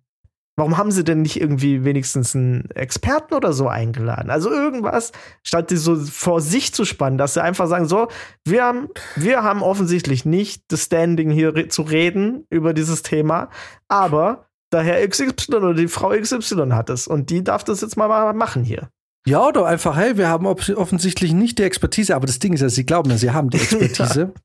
[0.58, 4.30] Warum haben sie denn nicht irgendwie wenigstens einen Experten oder so eingeladen?
[4.30, 8.08] Also irgendwas, statt die so vor sich zu spannen, dass sie einfach sagen, so,
[8.46, 13.50] wir haben, wir haben offensichtlich nicht das Standing hier re zu reden über dieses Thema,
[13.88, 17.98] aber der Herr XY oder die Frau XY hat es und die darf das jetzt
[17.98, 18.88] mal machen hier.
[19.26, 22.68] Ja, oder einfach, hey, wir haben offensichtlich nicht die Expertise, aber das Ding ist ja,
[22.68, 24.32] sie glauben ja, sie haben die Expertise.
[24.34, 24.40] ja.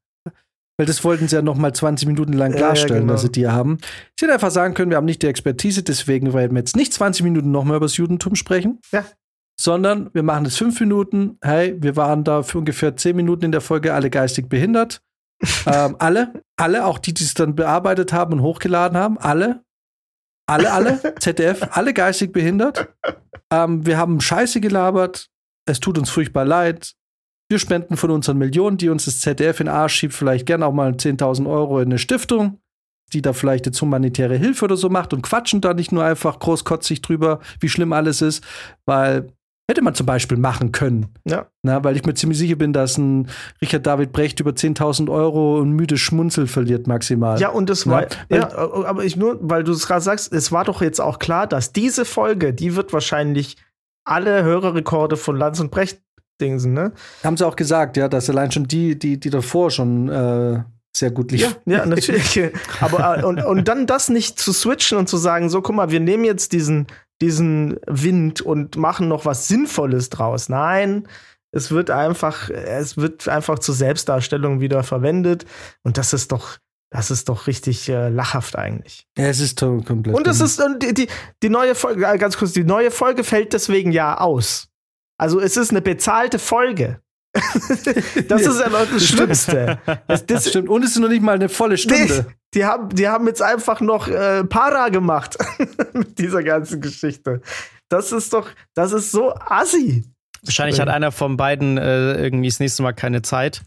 [0.81, 3.13] Weil das wollten sie ja noch mal 20 Minuten lang klarstellen, ja, genau.
[3.13, 3.77] dass sie die haben.
[4.19, 6.91] Sie hätten einfach sagen können, wir haben nicht die Expertise, deswegen werden wir jetzt nicht
[6.91, 8.79] 20 Minuten noch mal über das Judentum sprechen.
[8.91, 9.05] Ja.
[9.59, 11.37] Sondern wir machen es fünf Minuten.
[11.43, 15.03] Hey, wir waren da für ungefähr zehn Minuten in der Folge alle geistig behindert.
[15.67, 19.63] ähm, alle, alle, auch die, die es dann bearbeitet haben und hochgeladen haben, alle,
[20.47, 22.91] alle, alle, ZDF, alle geistig behindert.
[23.53, 25.29] Ähm, wir haben Scheiße gelabert.
[25.67, 26.95] Es tut uns furchtbar leid.
[27.51, 30.65] Wir spenden von unseren Millionen, die uns das ZDF in den Arsch schiebt, vielleicht gerne
[30.65, 32.61] auch mal 10.000 Euro in eine Stiftung,
[33.11, 36.39] die da vielleicht jetzt humanitäre Hilfe oder so macht und quatschen da nicht nur einfach
[36.39, 38.41] großkotzig drüber, wie schlimm alles ist,
[38.85, 39.27] weil
[39.69, 41.07] hätte man zum Beispiel machen können.
[41.25, 41.47] Ja.
[41.61, 43.27] Na, weil ich mir ziemlich sicher bin, dass ein
[43.61, 47.37] Richard David Brecht über 10.000 Euro und müde Schmunzel verliert maximal.
[47.37, 50.53] Ja, und das war, ja, ja aber ich nur, weil du es gerade sagst, es
[50.53, 53.57] war doch jetzt auch klar, dass diese Folge, die wird wahrscheinlich
[54.05, 56.01] alle Hörerrekorde von Lanz und Brecht
[56.41, 56.91] Dingsen, ne?
[57.23, 60.63] Haben sie auch gesagt, ja, dass allein schon die, die, die davor schon äh,
[60.95, 61.57] sehr gut lief.
[61.65, 62.51] Ja, ja natürlich.
[62.81, 65.91] Aber äh, und, und dann das nicht zu switchen und zu sagen, so, guck mal,
[65.91, 66.87] wir nehmen jetzt diesen,
[67.21, 70.49] diesen Wind und machen noch was Sinnvolles draus.
[70.49, 71.07] Nein,
[71.51, 75.45] es wird einfach, es wird einfach zur Selbstdarstellung wieder verwendet.
[75.83, 76.57] Und das ist doch,
[76.89, 79.07] das ist doch richtig äh, lachhaft eigentlich.
[79.17, 80.15] Ja, es ist komplett.
[80.15, 81.07] Und es ist und die,
[81.41, 84.70] die neue Folge, äh, ganz kurz, die neue Folge fällt deswegen ja aus.
[85.21, 86.99] Also es ist eine bezahlte Folge.
[87.33, 89.77] das ist ja noch das Schlimmste.
[90.07, 90.67] Das, das, stimmt.
[90.67, 92.25] Und es ist noch nicht mal eine volle Stunde.
[92.55, 95.37] Die, die haben, die haben jetzt einfach noch äh, Para gemacht
[95.93, 97.41] mit dieser ganzen Geschichte.
[97.87, 100.05] Das ist doch, das ist so assi.
[100.41, 103.61] Wahrscheinlich hat einer von beiden äh, irgendwie das nächste Mal keine Zeit.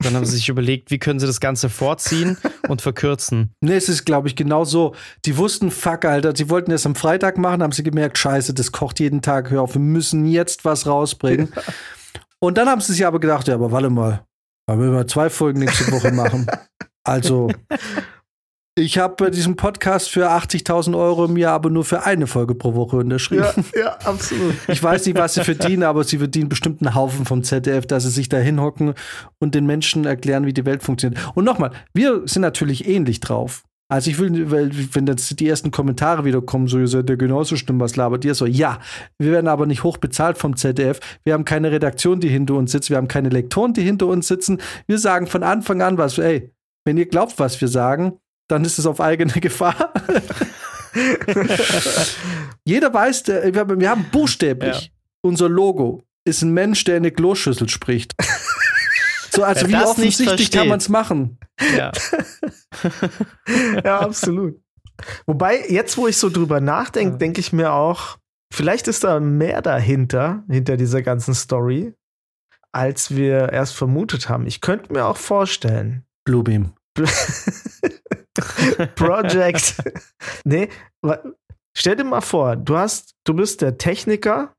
[0.00, 2.36] Dann haben sie sich überlegt, wie können sie das Ganze vorziehen
[2.68, 3.52] und verkürzen.
[3.62, 4.94] Nee, es ist, glaube ich, genau so.
[5.24, 8.72] Die wussten, fuck, Alter, sie wollten das am Freitag machen, haben sie gemerkt, scheiße, das
[8.72, 11.50] kocht jeden Tag, hör auf, wir müssen jetzt was rausbringen.
[11.54, 11.62] Ja.
[12.40, 14.24] Und dann haben sie sich aber gedacht, ja, aber warte mal,
[14.68, 16.46] wollen wir mal zwei Folgen nächste Woche machen.
[17.04, 17.48] Also,
[18.78, 22.74] ich habe diesen Podcast für 80.000 Euro im Jahr, aber nur für eine Folge pro
[22.74, 23.64] Woche unterschrieben.
[23.74, 24.54] Ja, ja, absolut.
[24.68, 28.02] Ich weiß nicht, was sie verdienen, aber sie verdienen bestimmt einen Haufen vom ZDF, dass
[28.02, 28.92] sie sich da hinhocken
[29.38, 31.20] und den Menschen erklären, wie die Welt funktioniert.
[31.34, 33.64] Und nochmal, wir sind natürlich ähnlich drauf.
[33.88, 37.56] Also ich will, wenn jetzt die ersten Kommentare wieder kommen, so, ihr seid ja genauso
[37.56, 38.44] schlimm, was labert ihr so.
[38.44, 38.80] Ja,
[39.18, 41.00] wir werden aber nicht hoch bezahlt vom ZDF.
[41.24, 42.90] Wir haben keine Redaktion, die hinter uns sitzt.
[42.90, 44.58] Wir haben keine Lektoren, die hinter uns sitzen.
[44.86, 46.52] Wir sagen von Anfang an was, ey,
[46.84, 48.18] wenn ihr glaubt, was wir sagen,
[48.48, 49.92] dann ist es auf eigene Gefahr.
[52.64, 54.90] Jeder weiß, der, wir, haben, wir haben buchstäblich ja.
[55.20, 58.14] unser Logo ist ein Mensch, der in eine Kloschüssel spricht.
[59.30, 61.38] So, also Wer wie offensichtlich kann man es machen?
[61.76, 61.92] Ja.
[63.84, 64.58] ja, absolut.
[65.26, 67.18] Wobei, jetzt, wo ich so drüber nachdenke, ja.
[67.18, 68.16] denke ich mir auch,
[68.52, 71.92] vielleicht ist da mehr dahinter, hinter dieser ganzen Story,
[72.72, 74.46] als wir erst vermutet haben.
[74.46, 76.06] Ich könnte mir auch vorstellen.
[76.24, 76.72] Bluebeam.
[78.94, 79.76] Project.
[80.44, 80.68] nee,
[81.76, 84.54] stell dir mal vor, du hast, du bist der Techniker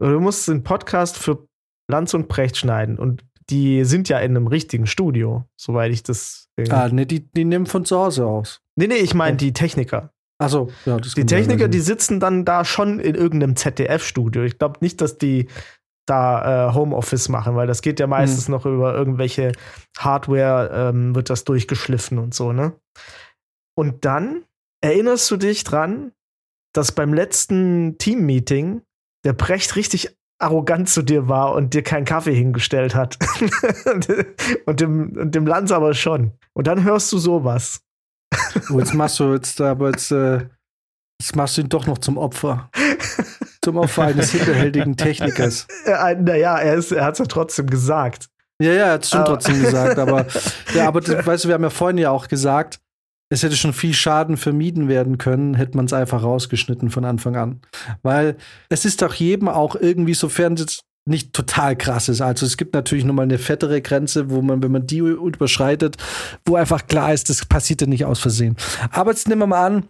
[0.00, 1.46] oder du musst den Podcast für
[1.90, 6.48] Lanz und Precht schneiden und die sind ja in einem richtigen Studio, soweit ich das.
[6.68, 8.60] Ah, ne, die, die nehmen von zu Hause aus.
[8.76, 10.10] Nee, nee, ich meine die Techniker.
[10.38, 14.42] Also, ja, das Die Techniker, die sitzen dann da schon in irgendeinem ZDF-Studio.
[14.42, 15.48] Ich glaube nicht, dass die
[16.06, 18.52] da äh, Homeoffice machen, weil das geht ja meistens hm.
[18.52, 19.52] noch über irgendwelche
[19.98, 22.72] Hardware, ähm, wird das durchgeschliffen und so, ne?
[23.76, 24.44] Und dann
[24.82, 26.12] erinnerst du dich dran,
[26.72, 28.82] dass beim letzten Team-Meeting
[29.24, 33.18] der Brecht richtig arrogant zu dir war und dir keinen Kaffee hingestellt hat.
[34.66, 36.32] und, dem, und dem Lanz aber schon.
[36.52, 37.80] Und dann hörst du sowas.
[38.70, 40.46] Oh, jetzt machst du jetzt aber jetzt, äh,
[41.20, 42.70] jetzt machst du ihn doch noch zum Opfer.
[43.66, 45.66] zum Opfer eines hinterhältigen Technikers.
[45.84, 48.28] Ja, naja, er, er hat es ja trotzdem gesagt.
[48.62, 50.24] Ja, ja, er hat es schon trotzdem gesagt, aber,
[50.74, 52.78] ja, aber das, weißt du, wir haben ja vorhin ja auch gesagt,
[53.28, 57.34] es hätte schon viel Schaden vermieden werden können, hätte man es einfach rausgeschnitten von Anfang
[57.34, 57.60] an.
[58.04, 58.36] Weil
[58.68, 62.20] es ist doch jedem auch irgendwie, sofern es nicht total krass ist.
[62.20, 65.96] Also es gibt natürlich nochmal eine fettere Grenze, wo man, wenn man die überschreitet,
[66.44, 68.56] wo einfach klar ist, das passiert ja nicht aus Versehen.
[68.92, 69.88] Aber jetzt nehmen wir mal an,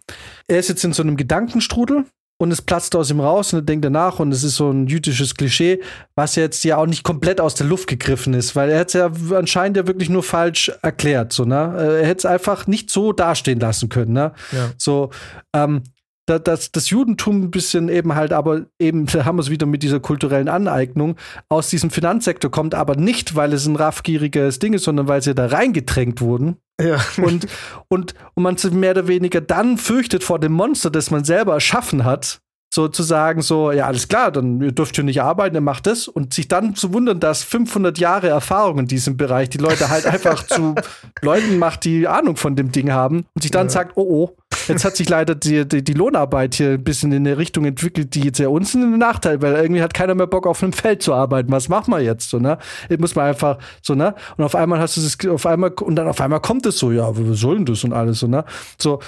[0.49, 2.07] er ist jetzt in so einem Gedankenstrudel
[2.39, 4.87] und es platzt aus ihm raus und er denkt danach und es ist so ein
[4.87, 5.81] jüdisches Klischee,
[6.15, 8.93] was jetzt ja auch nicht komplett aus der Luft gegriffen ist, weil er hat es
[8.95, 11.75] ja anscheinend ja wirklich nur falsch erklärt, so, ne?
[11.77, 14.33] Er hätte es einfach nicht so dastehen lassen können, ne?
[14.53, 14.71] Ja.
[14.77, 15.11] So,
[15.55, 15.83] ähm,
[16.27, 19.83] das, das Judentum ein bisschen eben halt, aber eben, da haben wir es wieder mit
[19.83, 21.17] dieser kulturellen Aneignung,
[21.49, 25.35] aus diesem Finanzsektor kommt, aber nicht, weil es ein raffgieriges Ding ist, sondern weil sie
[25.35, 26.57] da reingedrängt wurden.
[26.81, 27.01] Ja.
[27.17, 27.47] Und,
[27.89, 31.55] und, und man sich mehr oder weniger dann fürchtet vor dem Monster, das man selber
[31.55, 32.41] erschaffen hat,
[32.77, 35.87] so zu sagen, so, ja, alles klar, dann ihr dürft hier nicht arbeiten, ihr macht
[35.87, 36.09] das.
[36.09, 40.05] Und sich dann zu wundern, dass 500 Jahre Erfahrung in diesem Bereich die Leute halt
[40.07, 40.75] einfach zu
[41.23, 43.71] Leuten macht, die Ahnung von dem Ding haben und sich dann ja.
[43.71, 44.37] sagt, oh, oh,
[44.69, 48.15] jetzt hat sich leider die, die, die, Lohnarbeit hier ein bisschen in eine Richtung entwickelt,
[48.15, 51.03] die jetzt ja uns einen Nachteil, weil irgendwie hat keiner mehr Bock auf einem Feld
[51.03, 51.51] zu arbeiten.
[51.53, 52.59] Was machen wir jetzt, so, ne?
[52.89, 54.15] Jetzt muss man einfach, so, ne?
[54.37, 56.93] Und auf einmal hast du das, auf einmal, und dann auf einmal kommt es so,
[56.93, 58.45] ja, was soll denn das und alles, so, ne?
[58.79, 59.01] So,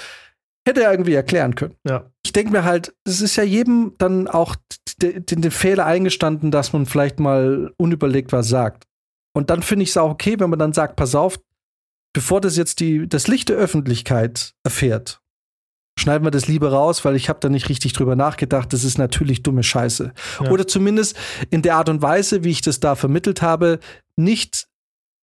[0.67, 1.75] hätte er irgendwie erklären können.
[1.87, 2.05] Ja.
[2.23, 4.55] Ich denke mir halt, es ist ja jedem dann auch
[5.01, 8.85] den, den Fehler eingestanden, dass man vielleicht mal unüberlegt was sagt.
[9.35, 11.39] Und dann finde ich es auch okay, wenn man dann sagt, pass auf,
[12.13, 15.18] bevor das jetzt die, das Licht der Öffentlichkeit erfährt,
[15.99, 18.73] schneiden wir das lieber raus, weil ich habe da nicht richtig drüber nachgedacht.
[18.73, 20.13] Das ist natürlich dumme Scheiße.
[20.41, 20.49] Ja.
[20.49, 21.17] Oder zumindest
[21.49, 23.79] in der Art und Weise, wie ich das da vermittelt habe,
[24.15, 24.67] nicht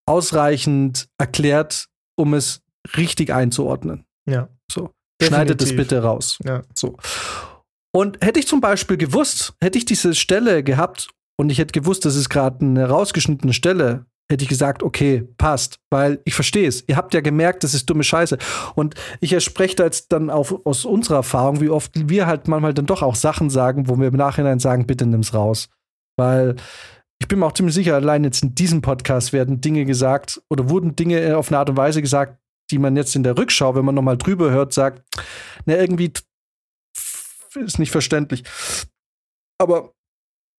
[0.06, 2.62] ausreichend erklärt, um es
[2.96, 4.04] richtig einzuordnen.
[4.28, 4.48] Ja.
[4.70, 4.90] So.
[5.20, 6.38] Schneidet es bitte raus.
[6.44, 6.62] Ja.
[6.74, 6.96] So.
[7.92, 11.08] Und hätte ich zum Beispiel gewusst, hätte ich diese Stelle gehabt
[11.38, 15.78] und ich hätte gewusst, das ist gerade eine rausgeschnittene Stelle, hätte ich gesagt, okay, passt,
[15.90, 16.84] weil ich verstehe es.
[16.88, 18.38] Ihr habt ja gemerkt, das ist dumme Scheiße.
[18.74, 22.74] Und ich spreche da jetzt dann auch aus unserer Erfahrung, wie oft wir halt manchmal
[22.74, 25.68] dann doch auch Sachen sagen, wo wir im Nachhinein sagen, bitte nimm's raus.
[26.16, 26.56] Weil
[27.18, 30.68] ich bin mir auch ziemlich sicher, allein jetzt in diesem Podcast werden Dinge gesagt oder
[30.68, 32.38] wurden Dinge auf eine Art und Weise gesagt,
[32.70, 35.02] die man jetzt in der Rückschau, wenn man nochmal drüber hört, sagt,
[35.66, 36.12] na, irgendwie
[37.54, 38.44] ist nicht verständlich.
[39.58, 39.92] Aber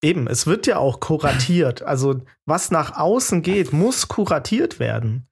[0.03, 1.81] Eben, es wird ja auch kuratiert.
[1.81, 5.27] Also, was nach außen geht, muss kuratiert werden.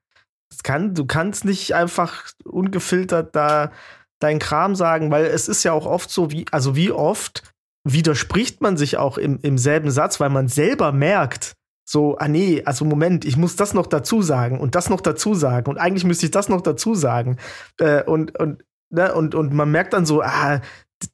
[0.63, 3.71] Kann, du kannst nicht einfach ungefiltert da
[4.19, 7.43] deinen Kram sagen, weil es ist ja auch oft so, wie, also wie oft
[7.83, 11.55] widerspricht man sich auch im, im selben Satz, weil man selber merkt,
[11.87, 15.35] so, ah nee, also Moment, ich muss das noch dazu sagen und das noch dazu
[15.35, 17.37] sagen und eigentlich müsste ich das noch dazu sagen.
[17.79, 20.61] Äh, und, und, ne, und, und man merkt dann so, ah,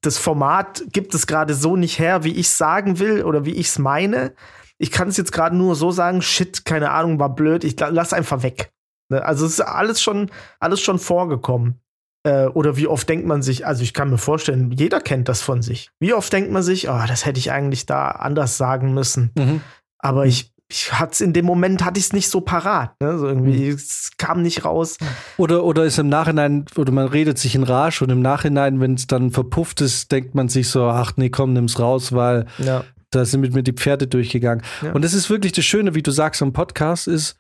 [0.01, 3.53] das Format gibt es gerade so nicht her, wie ich es sagen will oder wie
[3.53, 4.33] ich es meine.
[4.77, 8.13] Ich kann es jetzt gerade nur so sagen, shit, keine Ahnung, war blöd, ich lass
[8.13, 8.71] einfach weg.
[9.09, 9.23] Ne?
[9.23, 11.81] Also es ist alles schon, alles schon vorgekommen.
[12.23, 15.41] Äh, oder wie oft denkt man sich, also ich kann mir vorstellen, jeder kennt das
[15.41, 15.89] von sich.
[15.99, 19.31] Wie oft denkt man sich, oh, das hätte ich eigentlich da anders sagen müssen.
[19.35, 19.61] Mhm.
[19.97, 22.93] Aber ich, ich hatte es in dem Moment hatte ich es nicht so parat.
[23.01, 23.17] Ne?
[23.17, 23.75] So irgendwie, mhm.
[23.75, 24.97] es kam nicht raus.
[25.37, 28.93] Oder, oder ist im Nachhinein, oder man redet sich in Rage und im Nachhinein, wenn
[28.93, 32.85] es dann verpufft ist, denkt man sich so, ach nee, komm, nimm's raus, weil ja.
[33.11, 34.63] da sind mit mir die Pferde durchgegangen.
[34.81, 34.93] Ja.
[34.93, 37.35] Und das ist wirklich das Schöne, wie du sagst am Podcast, ist,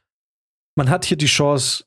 [0.75, 1.85] man hat hier die Chance,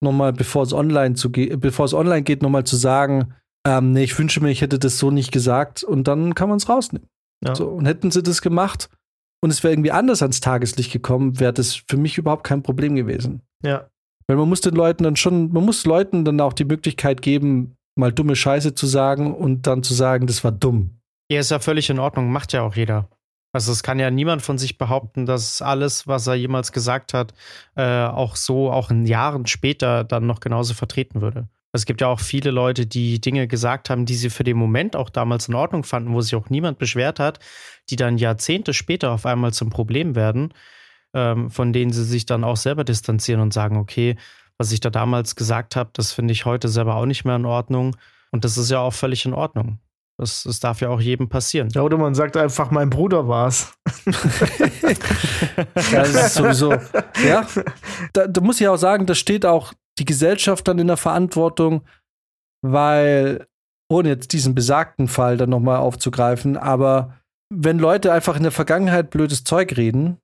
[0.00, 3.34] nochmal, bevor es online zu bevor es online geht, nochmal zu sagen,
[3.66, 6.58] ähm, nee, ich wünsche mir, ich hätte das so nicht gesagt und dann kann man
[6.58, 7.08] es rausnehmen.
[7.44, 7.54] Ja.
[7.54, 8.90] So, und hätten sie das gemacht,
[9.44, 12.94] und es wäre irgendwie anders ans Tageslicht gekommen, wäre das für mich überhaupt kein Problem
[12.94, 13.42] gewesen.
[13.62, 13.90] Ja.
[14.26, 17.76] Weil man muss den Leuten dann schon, man muss Leuten dann auch die Möglichkeit geben,
[17.94, 20.98] mal dumme Scheiße zu sagen und dann zu sagen, das war dumm.
[21.30, 23.10] Ja, ist ja völlig in Ordnung, macht ja auch jeder.
[23.52, 27.34] Also es kann ja niemand von sich behaupten, dass alles, was er jemals gesagt hat,
[27.76, 31.48] äh, auch so, auch in Jahren später dann noch genauso vertreten würde.
[31.74, 34.94] Es gibt ja auch viele Leute, die Dinge gesagt haben, die sie für den Moment
[34.94, 37.40] auch damals in Ordnung fanden, wo sich auch niemand beschwert hat,
[37.90, 40.54] die dann Jahrzehnte später auf einmal zum Problem werden,
[41.14, 44.14] ähm, von denen sie sich dann auch selber distanzieren und sagen, okay,
[44.56, 47.44] was ich da damals gesagt habe, das finde ich heute selber auch nicht mehr in
[47.44, 47.96] Ordnung.
[48.30, 49.80] Und das ist ja auch völlig in Ordnung.
[50.16, 51.70] Das, das darf ja auch jedem passieren.
[51.70, 53.72] Ja, oder man sagt einfach, mein Bruder war's.
[55.90, 56.72] ja, das ist sowieso.
[57.26, 57.48] Ja,
[58.12, 61.82] da, da muss ich auch sagen, da steht auch die Gesellschaft dann in der Verantwortung,
[62.62, 63.46] weil,
[63.90, 67.18] ohne jetzt diesen besagten Fall dann nochmal aufzugreifen, aber
[67.52, 70.18] wenn Leute einfach in der Vergangenheit blödes Zeug reden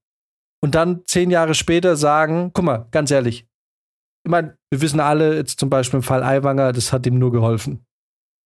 [0.63, 3.47] und dann zehn Jahre später sagen, guck mal, ganz ehrlich,
[4.25, 7.33] ich meine, wir wissen alle, jetzt zum Beispiel im Fall Aiwanger, das hat ihm nur
[7.33, 7.85] geholfen.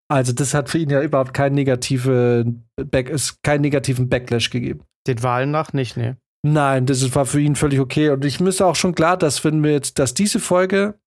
[0.08, 2.44] Also, das hat für ihn ja überhaupt keinen, negative
[2.76, 4.84] Back, es keinen negativen Backlash gegeben.
[5.06, 6.18] Den Wahlen nach nicht, ne?
[6.46, 8.10] Nein, das war für ihn völlig okay.
[8.10, 10.98] Und ich müsste auch schon klar, dass wenn wir jetzt, dass diese Folge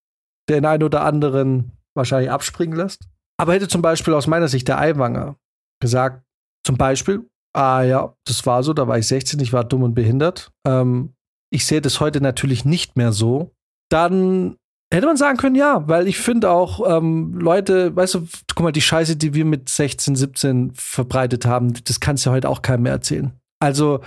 [0.49, 3.07] den einen oder anderen wahrscheinlich abspringen lässt.
[3.39, 5.37] Aber hätte zum Beispiel aus meiner Sicht der Eiwanger
[5.81, 6.23] gesagt,
[6.65, 9.93] zum Beispiel, ah ja, das war so, da war ich 16, ich war dumm und
[9.93, 10.51] behindert.
[10.65, 11.13] Ähm,
[11.51, 13.51] ich sehe das heute natürlich nicht mehr so.
[13.89, 14.57] Dann
[14.93, 18.71] hätte man sagen können, ja, weil ich finde auch ähm, Leute, weißt du, guck mal,
[18.71, 22.61] die Scheiße, die wir mit 16, 17 verbreitet haben, das kannst du ja heute auch
[22.61, 23.31] keinem mehr erzählen.
[23.59, 24.01] Also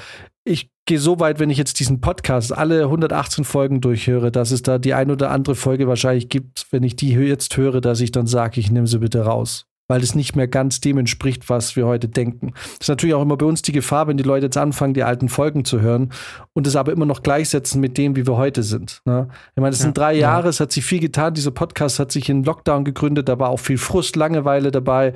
[0.50, 4.62] ich gehe so weit, wenn ich jetzt diesen Podcast alle 118 Folgen durchhöre, dass es
[4.62, 8.10] da die ein oder andere Folge wahrscheinlich gibt, wenn ich die jetzt höre, dass ich
[8.10, 11.74] dann sage, ich nehme sie bitte raus weil es nicht mehr ganz dem entspricht, was
[11.74, 12.52] wir heute denken.
[12.54, 15.02] Das ist natürlich auch immer bei uns die Gefahr, wenn die Leute jetzt anfangen, die
[15.02, 16.12] alten Folgen zu hören
[16.52, 19.02] und es aber immer noch gleichsetzen mit dem, wie wir heute sind.
[19.04, 19.26] Ne?
[19.56, 20.50] Ich meine, es ja, sind drei Jahre, ja.
[20.50, 21.34] es hat sich viel getan.
[21.34, 25.12] Dieser Podcast hat sich in Lockdown gegründet, da war auch viel Frust, Langeweile dabei.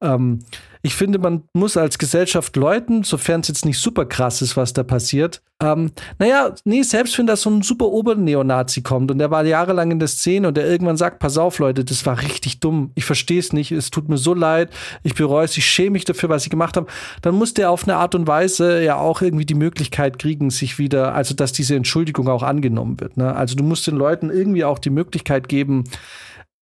[0.00, 0.38] Ähm,
[0.84, 4.74] ich finde, man muss als Gesellschaft läuten, sofern es jetzt nicht super krass ist, was
[4.74, 5.42] da passiert.
[5.62, 9.92] Ähm, naja, nee, selbst wenn da so ein super Oberneonazi kommt und der war jahrelang
[9.92, 13.06] in der Szene und der irgendwann sagt, pass auf, Leute, das war richtig dumm, ich
[13.06, 16.28] verstehe es nicht, es tut mir so leid, ich bereue es, ich schäme mich dafür,
[16.28, 16.88] was ich gemacht habe,
[17.22, 20.78] dann muss der auf eine Art und Weise ja auch irgendwie die Möglichkeit kriegen, sich
[20.78, 23.16] wieder, also dass diese Entschuldigung auch angenommen wird.
[23.16, 23.34] Ne?
[23.34, 25.84] Also du musst den Leuten irgendwie auch die Möglichkeit geben,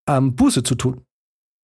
[0.09, 1.03] ähm, Buße zu tun.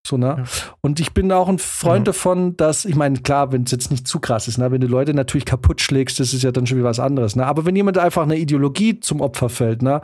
[0.09, 0.37] So, ne?
[0.39, 0.45] Ja.
[0.81, 2.13] Und ich bin auch ein Freund ja.
[2.13, 4.71] davon, dass, ich meine, klar, wenn es jetzt nicht zu krass ist, ne?
[4.71, 7.37] wenn du Leute natürlich kaputt schlägst, das ist ja dann schon wieder was anderes.
[7.37, 7.47] Ne?
[7.47, 10.01] Aber wenn jemand einfach eine Ideologie zum Opfer fällt, ne?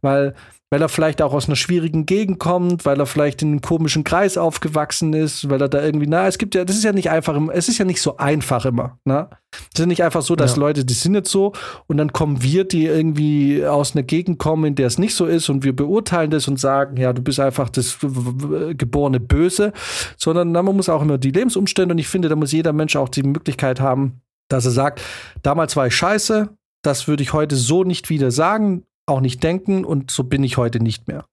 [0.00, 0.34] weil
[0.70, 4.04] weil er vielleicht auch aus einer schwierigen Gegend kommt, weil er vielleicht in einem komischen
[4.04, 7.10] Kreis aufgewachsen ist, weil er da irgendwie, na, es gibt ja, das ist ja nicht
[7.10, 9.30] einfach, es ist ja nicht so einfach immer, ne?
[9.50, 10.60] Es ist ja nicht einfach so, dass ja.
[10.60, 11.54] Leute, die sind jetzt so
[11.86, 15.24] und dann kommen wir, die irgendwie aus einer Gegend kommen, in der es nicht so
[15.24, 19.72] ist und wir beurteilen das und sagen, ja, du bist einfach das geborene Böse,
[20.18, 22.94] sondern na, man muss auch immer die Lebensumstände und ich finde, da muss jeder Mensch
[22.94, 25.00] auch die Möglichkeit haben, dass er sagt,
[25.42, 26.50] damals war ich scheiße,
[26.82, 30.56] das würde ich heute so nicht wieder sagen auch nicht denken und so bin ich
[30.56, 31.26] heute nicht mehr.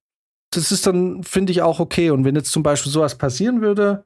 [0.52, 2.10] Das ist dann, finde ich, auch okay.
[2.12, 4.06] Und wenn jetzt zum Beispiel sowas passieren würde,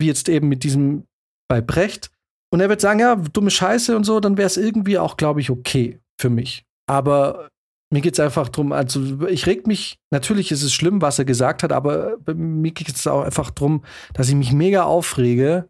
[0.00, 1.04] wie jetzt eben mit diesem
[1.48, 2.10] bei Brecht,
[2.50, 5.40] und er wird sagen, ja, dumme Scheiße und so, dann wäre es irgendwie auch, glaube
[5.40, 6.64] ich, okay für mich.
[6.88, 7.48] Aber
[7.92, 11.24] mir geht es einfach darum, also ich reg mich, natürlich ist es schlimm, was er
[11.24, 15.68] gesagt hat, aber mir geht es auch einfach darum, dass ich mich mega aufrege,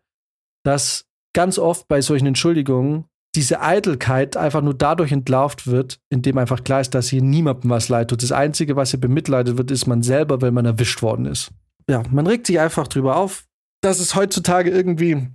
[0.64, 3.04] dass ganz oft bei solchen Entschuldigungen
[3.38, 7.88] diese Eitelkeit einfach nur dadurch entlarvt wird, indem einfach klar ist, dass hier niemandem was
[7.88, 8.24] leid tut.
[8.24, 11.52] Das Einzige, was hier bemitleidet wird, ist man selber, wenn man erwischt worden ist.
[11.88, 13.44] Ja, man regt sich einfach drüber auf,
[13.80, 15.28] dass es heutzutage irgendwie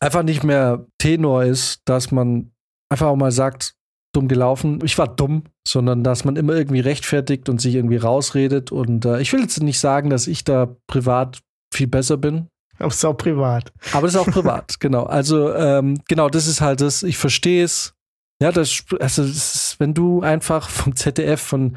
[0.00, 2.50] einfach nicht mehr Tenor ist, dass man
[2.90, 3.76] einfach auch mal sagt,
[4.12, 8.72] dumm gelaufen, ich war dumm, sondern dass man immer irgendwie rechtfertigt und sich irgendwie rausredet.
[8.72, 11.38] Und äh, ich will jetzt nicht sagen, dass ich da privat
[11.72, 12.48] viel besser bin.
[12.80, 13.72] Aber es ist auch privat.
[13.92, 15.04] Aber es ist auch privat, genau.
[15.04, 17.94] Also, ähm, genau, das ist halt das, ich verstehe es.
[18.40, 21.76] Ja, das, also, das ist, wenn du einfach vom ZDF von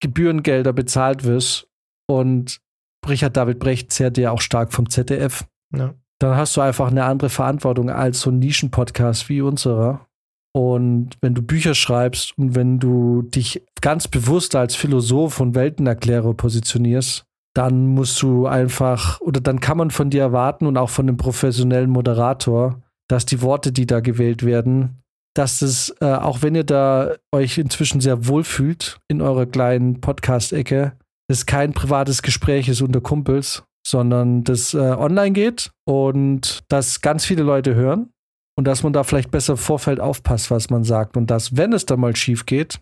[0.00, 1.68] Gebührengelder bezahlt wirst
[2.06, 2.60] und
[3.06, 5.44] Richard David Brecht zehrt ja auch stark vom ZDF,
[5.74, 5.94] ja.
[6.18, 10.06] dann hast du einfach eine andere Verantwortung als so ein Nischenpodcast wie unserer.
[10.54, 16.34] Und wenn du Bücher schreibst und wenn du dich ganz bewusst als Philosoph und Weltenerklärer
[16.34, 17.24] positionierst,
[17.54, 21.16] dann musst du einfach, oder dann kann man von dir erwarten und auch von dem
[21.16, 25.02] professionellen Moderator, dass die Worte, die da gewählt werden,
[25.34, 30.00] dass es, äh, auch wenn ihr da euch inzwischen sehr wohl fühlt in eurer kleinen
[30.00, 30.92] Podcast-Ecke,
[31.30, 37.24] es kein privates Gespräch ist unter Kumpels, sondern das äh, online geht und dass ganz
[37.24, 38.10] viele Leute hören
[38.56, 41.16] und dass man da vielleicht besser im Vorfeld aufpasst, was man sagt.
[41.16, 42.80] Und dass, wenn es dann mal schief geht,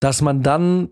[0.00, 0.90] dass man dann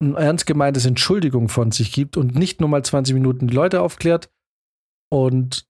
[0.00, 3.80] ein ernst gemeintes Entschuldigung von sich gibt und nicht nur mal 20 Minuten die Leute
[3.80, 4.30] aufklärt.
[5.10, 5.66] Und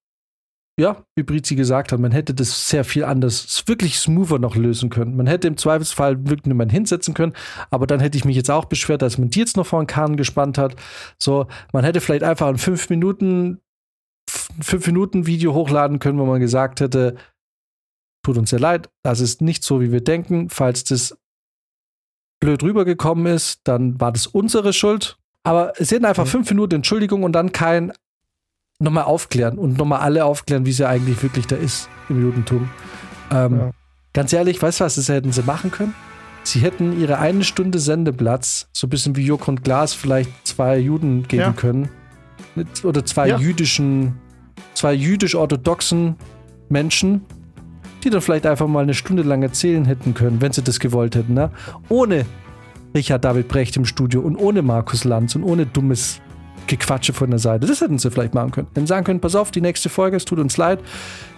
[0.78, 4.90] ja, wie Brizi gesagt hat, man hätte das sehr viel anders, wirklich smoother noch lösen
[4.90, 5.16] können.
[5.16, 7.32] Man hätte im Zweifelsfall wirklich niemanden hinsetzen können,
[7.70, 9.88] aber dann hätte ich mich jetzt auch beschwert, dass man die jetzt noch vor den
[9.88, 10.76] Kahn gespannt hat.
[11.18, 13.60] So, man hätte vielleicht einfach ein 5 Minuten,
[14.60, 17.16] 5 Minuten Video hochladen können, wo man gesagt hätte,
[18.24, 20.48] tut uns sehr leid, das ist nicht so, wie wir denken.
[20.48, 21.17] Falls das
[22.40, 25.16] blöd rübergekommen ist, dann war das unsere Schuld.
[25.44, 26.30] Aber es sind einfach mhm.
[26.30, 27.92] fünf Minuten Entschuldigung und dann kein
[28.80, 32.70] nochmal aufklären und nochmal alle aufklären, wie ja eigentlich wirklich da ist im Judentum.
[33.30, 33.70] Ähm, ja.
[34.12, 35.94] Ganz ehrlich, weißt du was, das hätten sie machen können?
[36.44, 40.78] Sie hätten ihre eine Stunde Sendeplatz, so ein bisschen wie Jörg und Glas, vielleicht zwei
[40.78, 41.52] Juden geben ja.
[41.52, 41.90] können.
[42.84, 43.38] Oder zwei ja.
[43.38, 44.18] jüdischen,
[44.74, 46.16] zwei jüdisch-orthodoxen
[46.68, 47.24] Menschen,
[48.04, 51.14] die dann vielleicht einfach mal eine Stunde lang erzählen hätten können, wenn sie das gewollt
[51.14, 51.50] hätten, ne?
[51.88, 52.26] Ohne
[52.94, 56.20] Richard David Brecht im Studio und ohne Markus Lanz und ohne dummes
[56.66, 57.66] Gequatsche von der Seite.
[57.66, 58.68] Das hätten sie vielleicht machen können.
[58.74, 60.80] Sie sagen können, pass auf, die nächste Folge, es tut uns leid.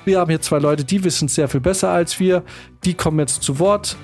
[0.05, 2.43] Wir haben hier zwei Leute, die wissen es sehr viel besser als wir.
[2.85, 3.97] Die kommen jetzt zu Wort.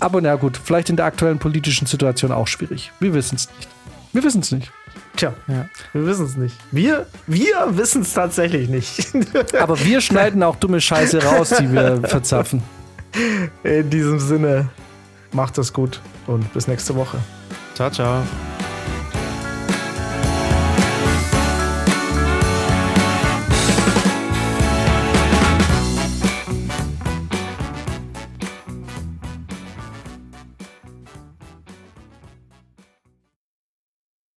[0.00, 2.90] Aber na gut, vielleicht in der aktuellen politischen Situation auch schwierig.
[3.00, 3.68] Wir wissen es nicht.
[4.12, 4.72] Wir wissen es nicht.
[5.16, 5.68] Tja, ja.
[5.92, 6.56] wir wissen es nicht.
[6.72, 9.12] Wir, wir wissen es tatsächlich nicht.
[9.60, 12.62] Aber wir schneiden auch dumme Scheiße raus, die wir verzapfen.
[13.62, 14.70] In diesem Sinne,
[15.32, 17.18] macht es gut und bis nächste Woche.
[17.74, 18.22] Ciao, ciao.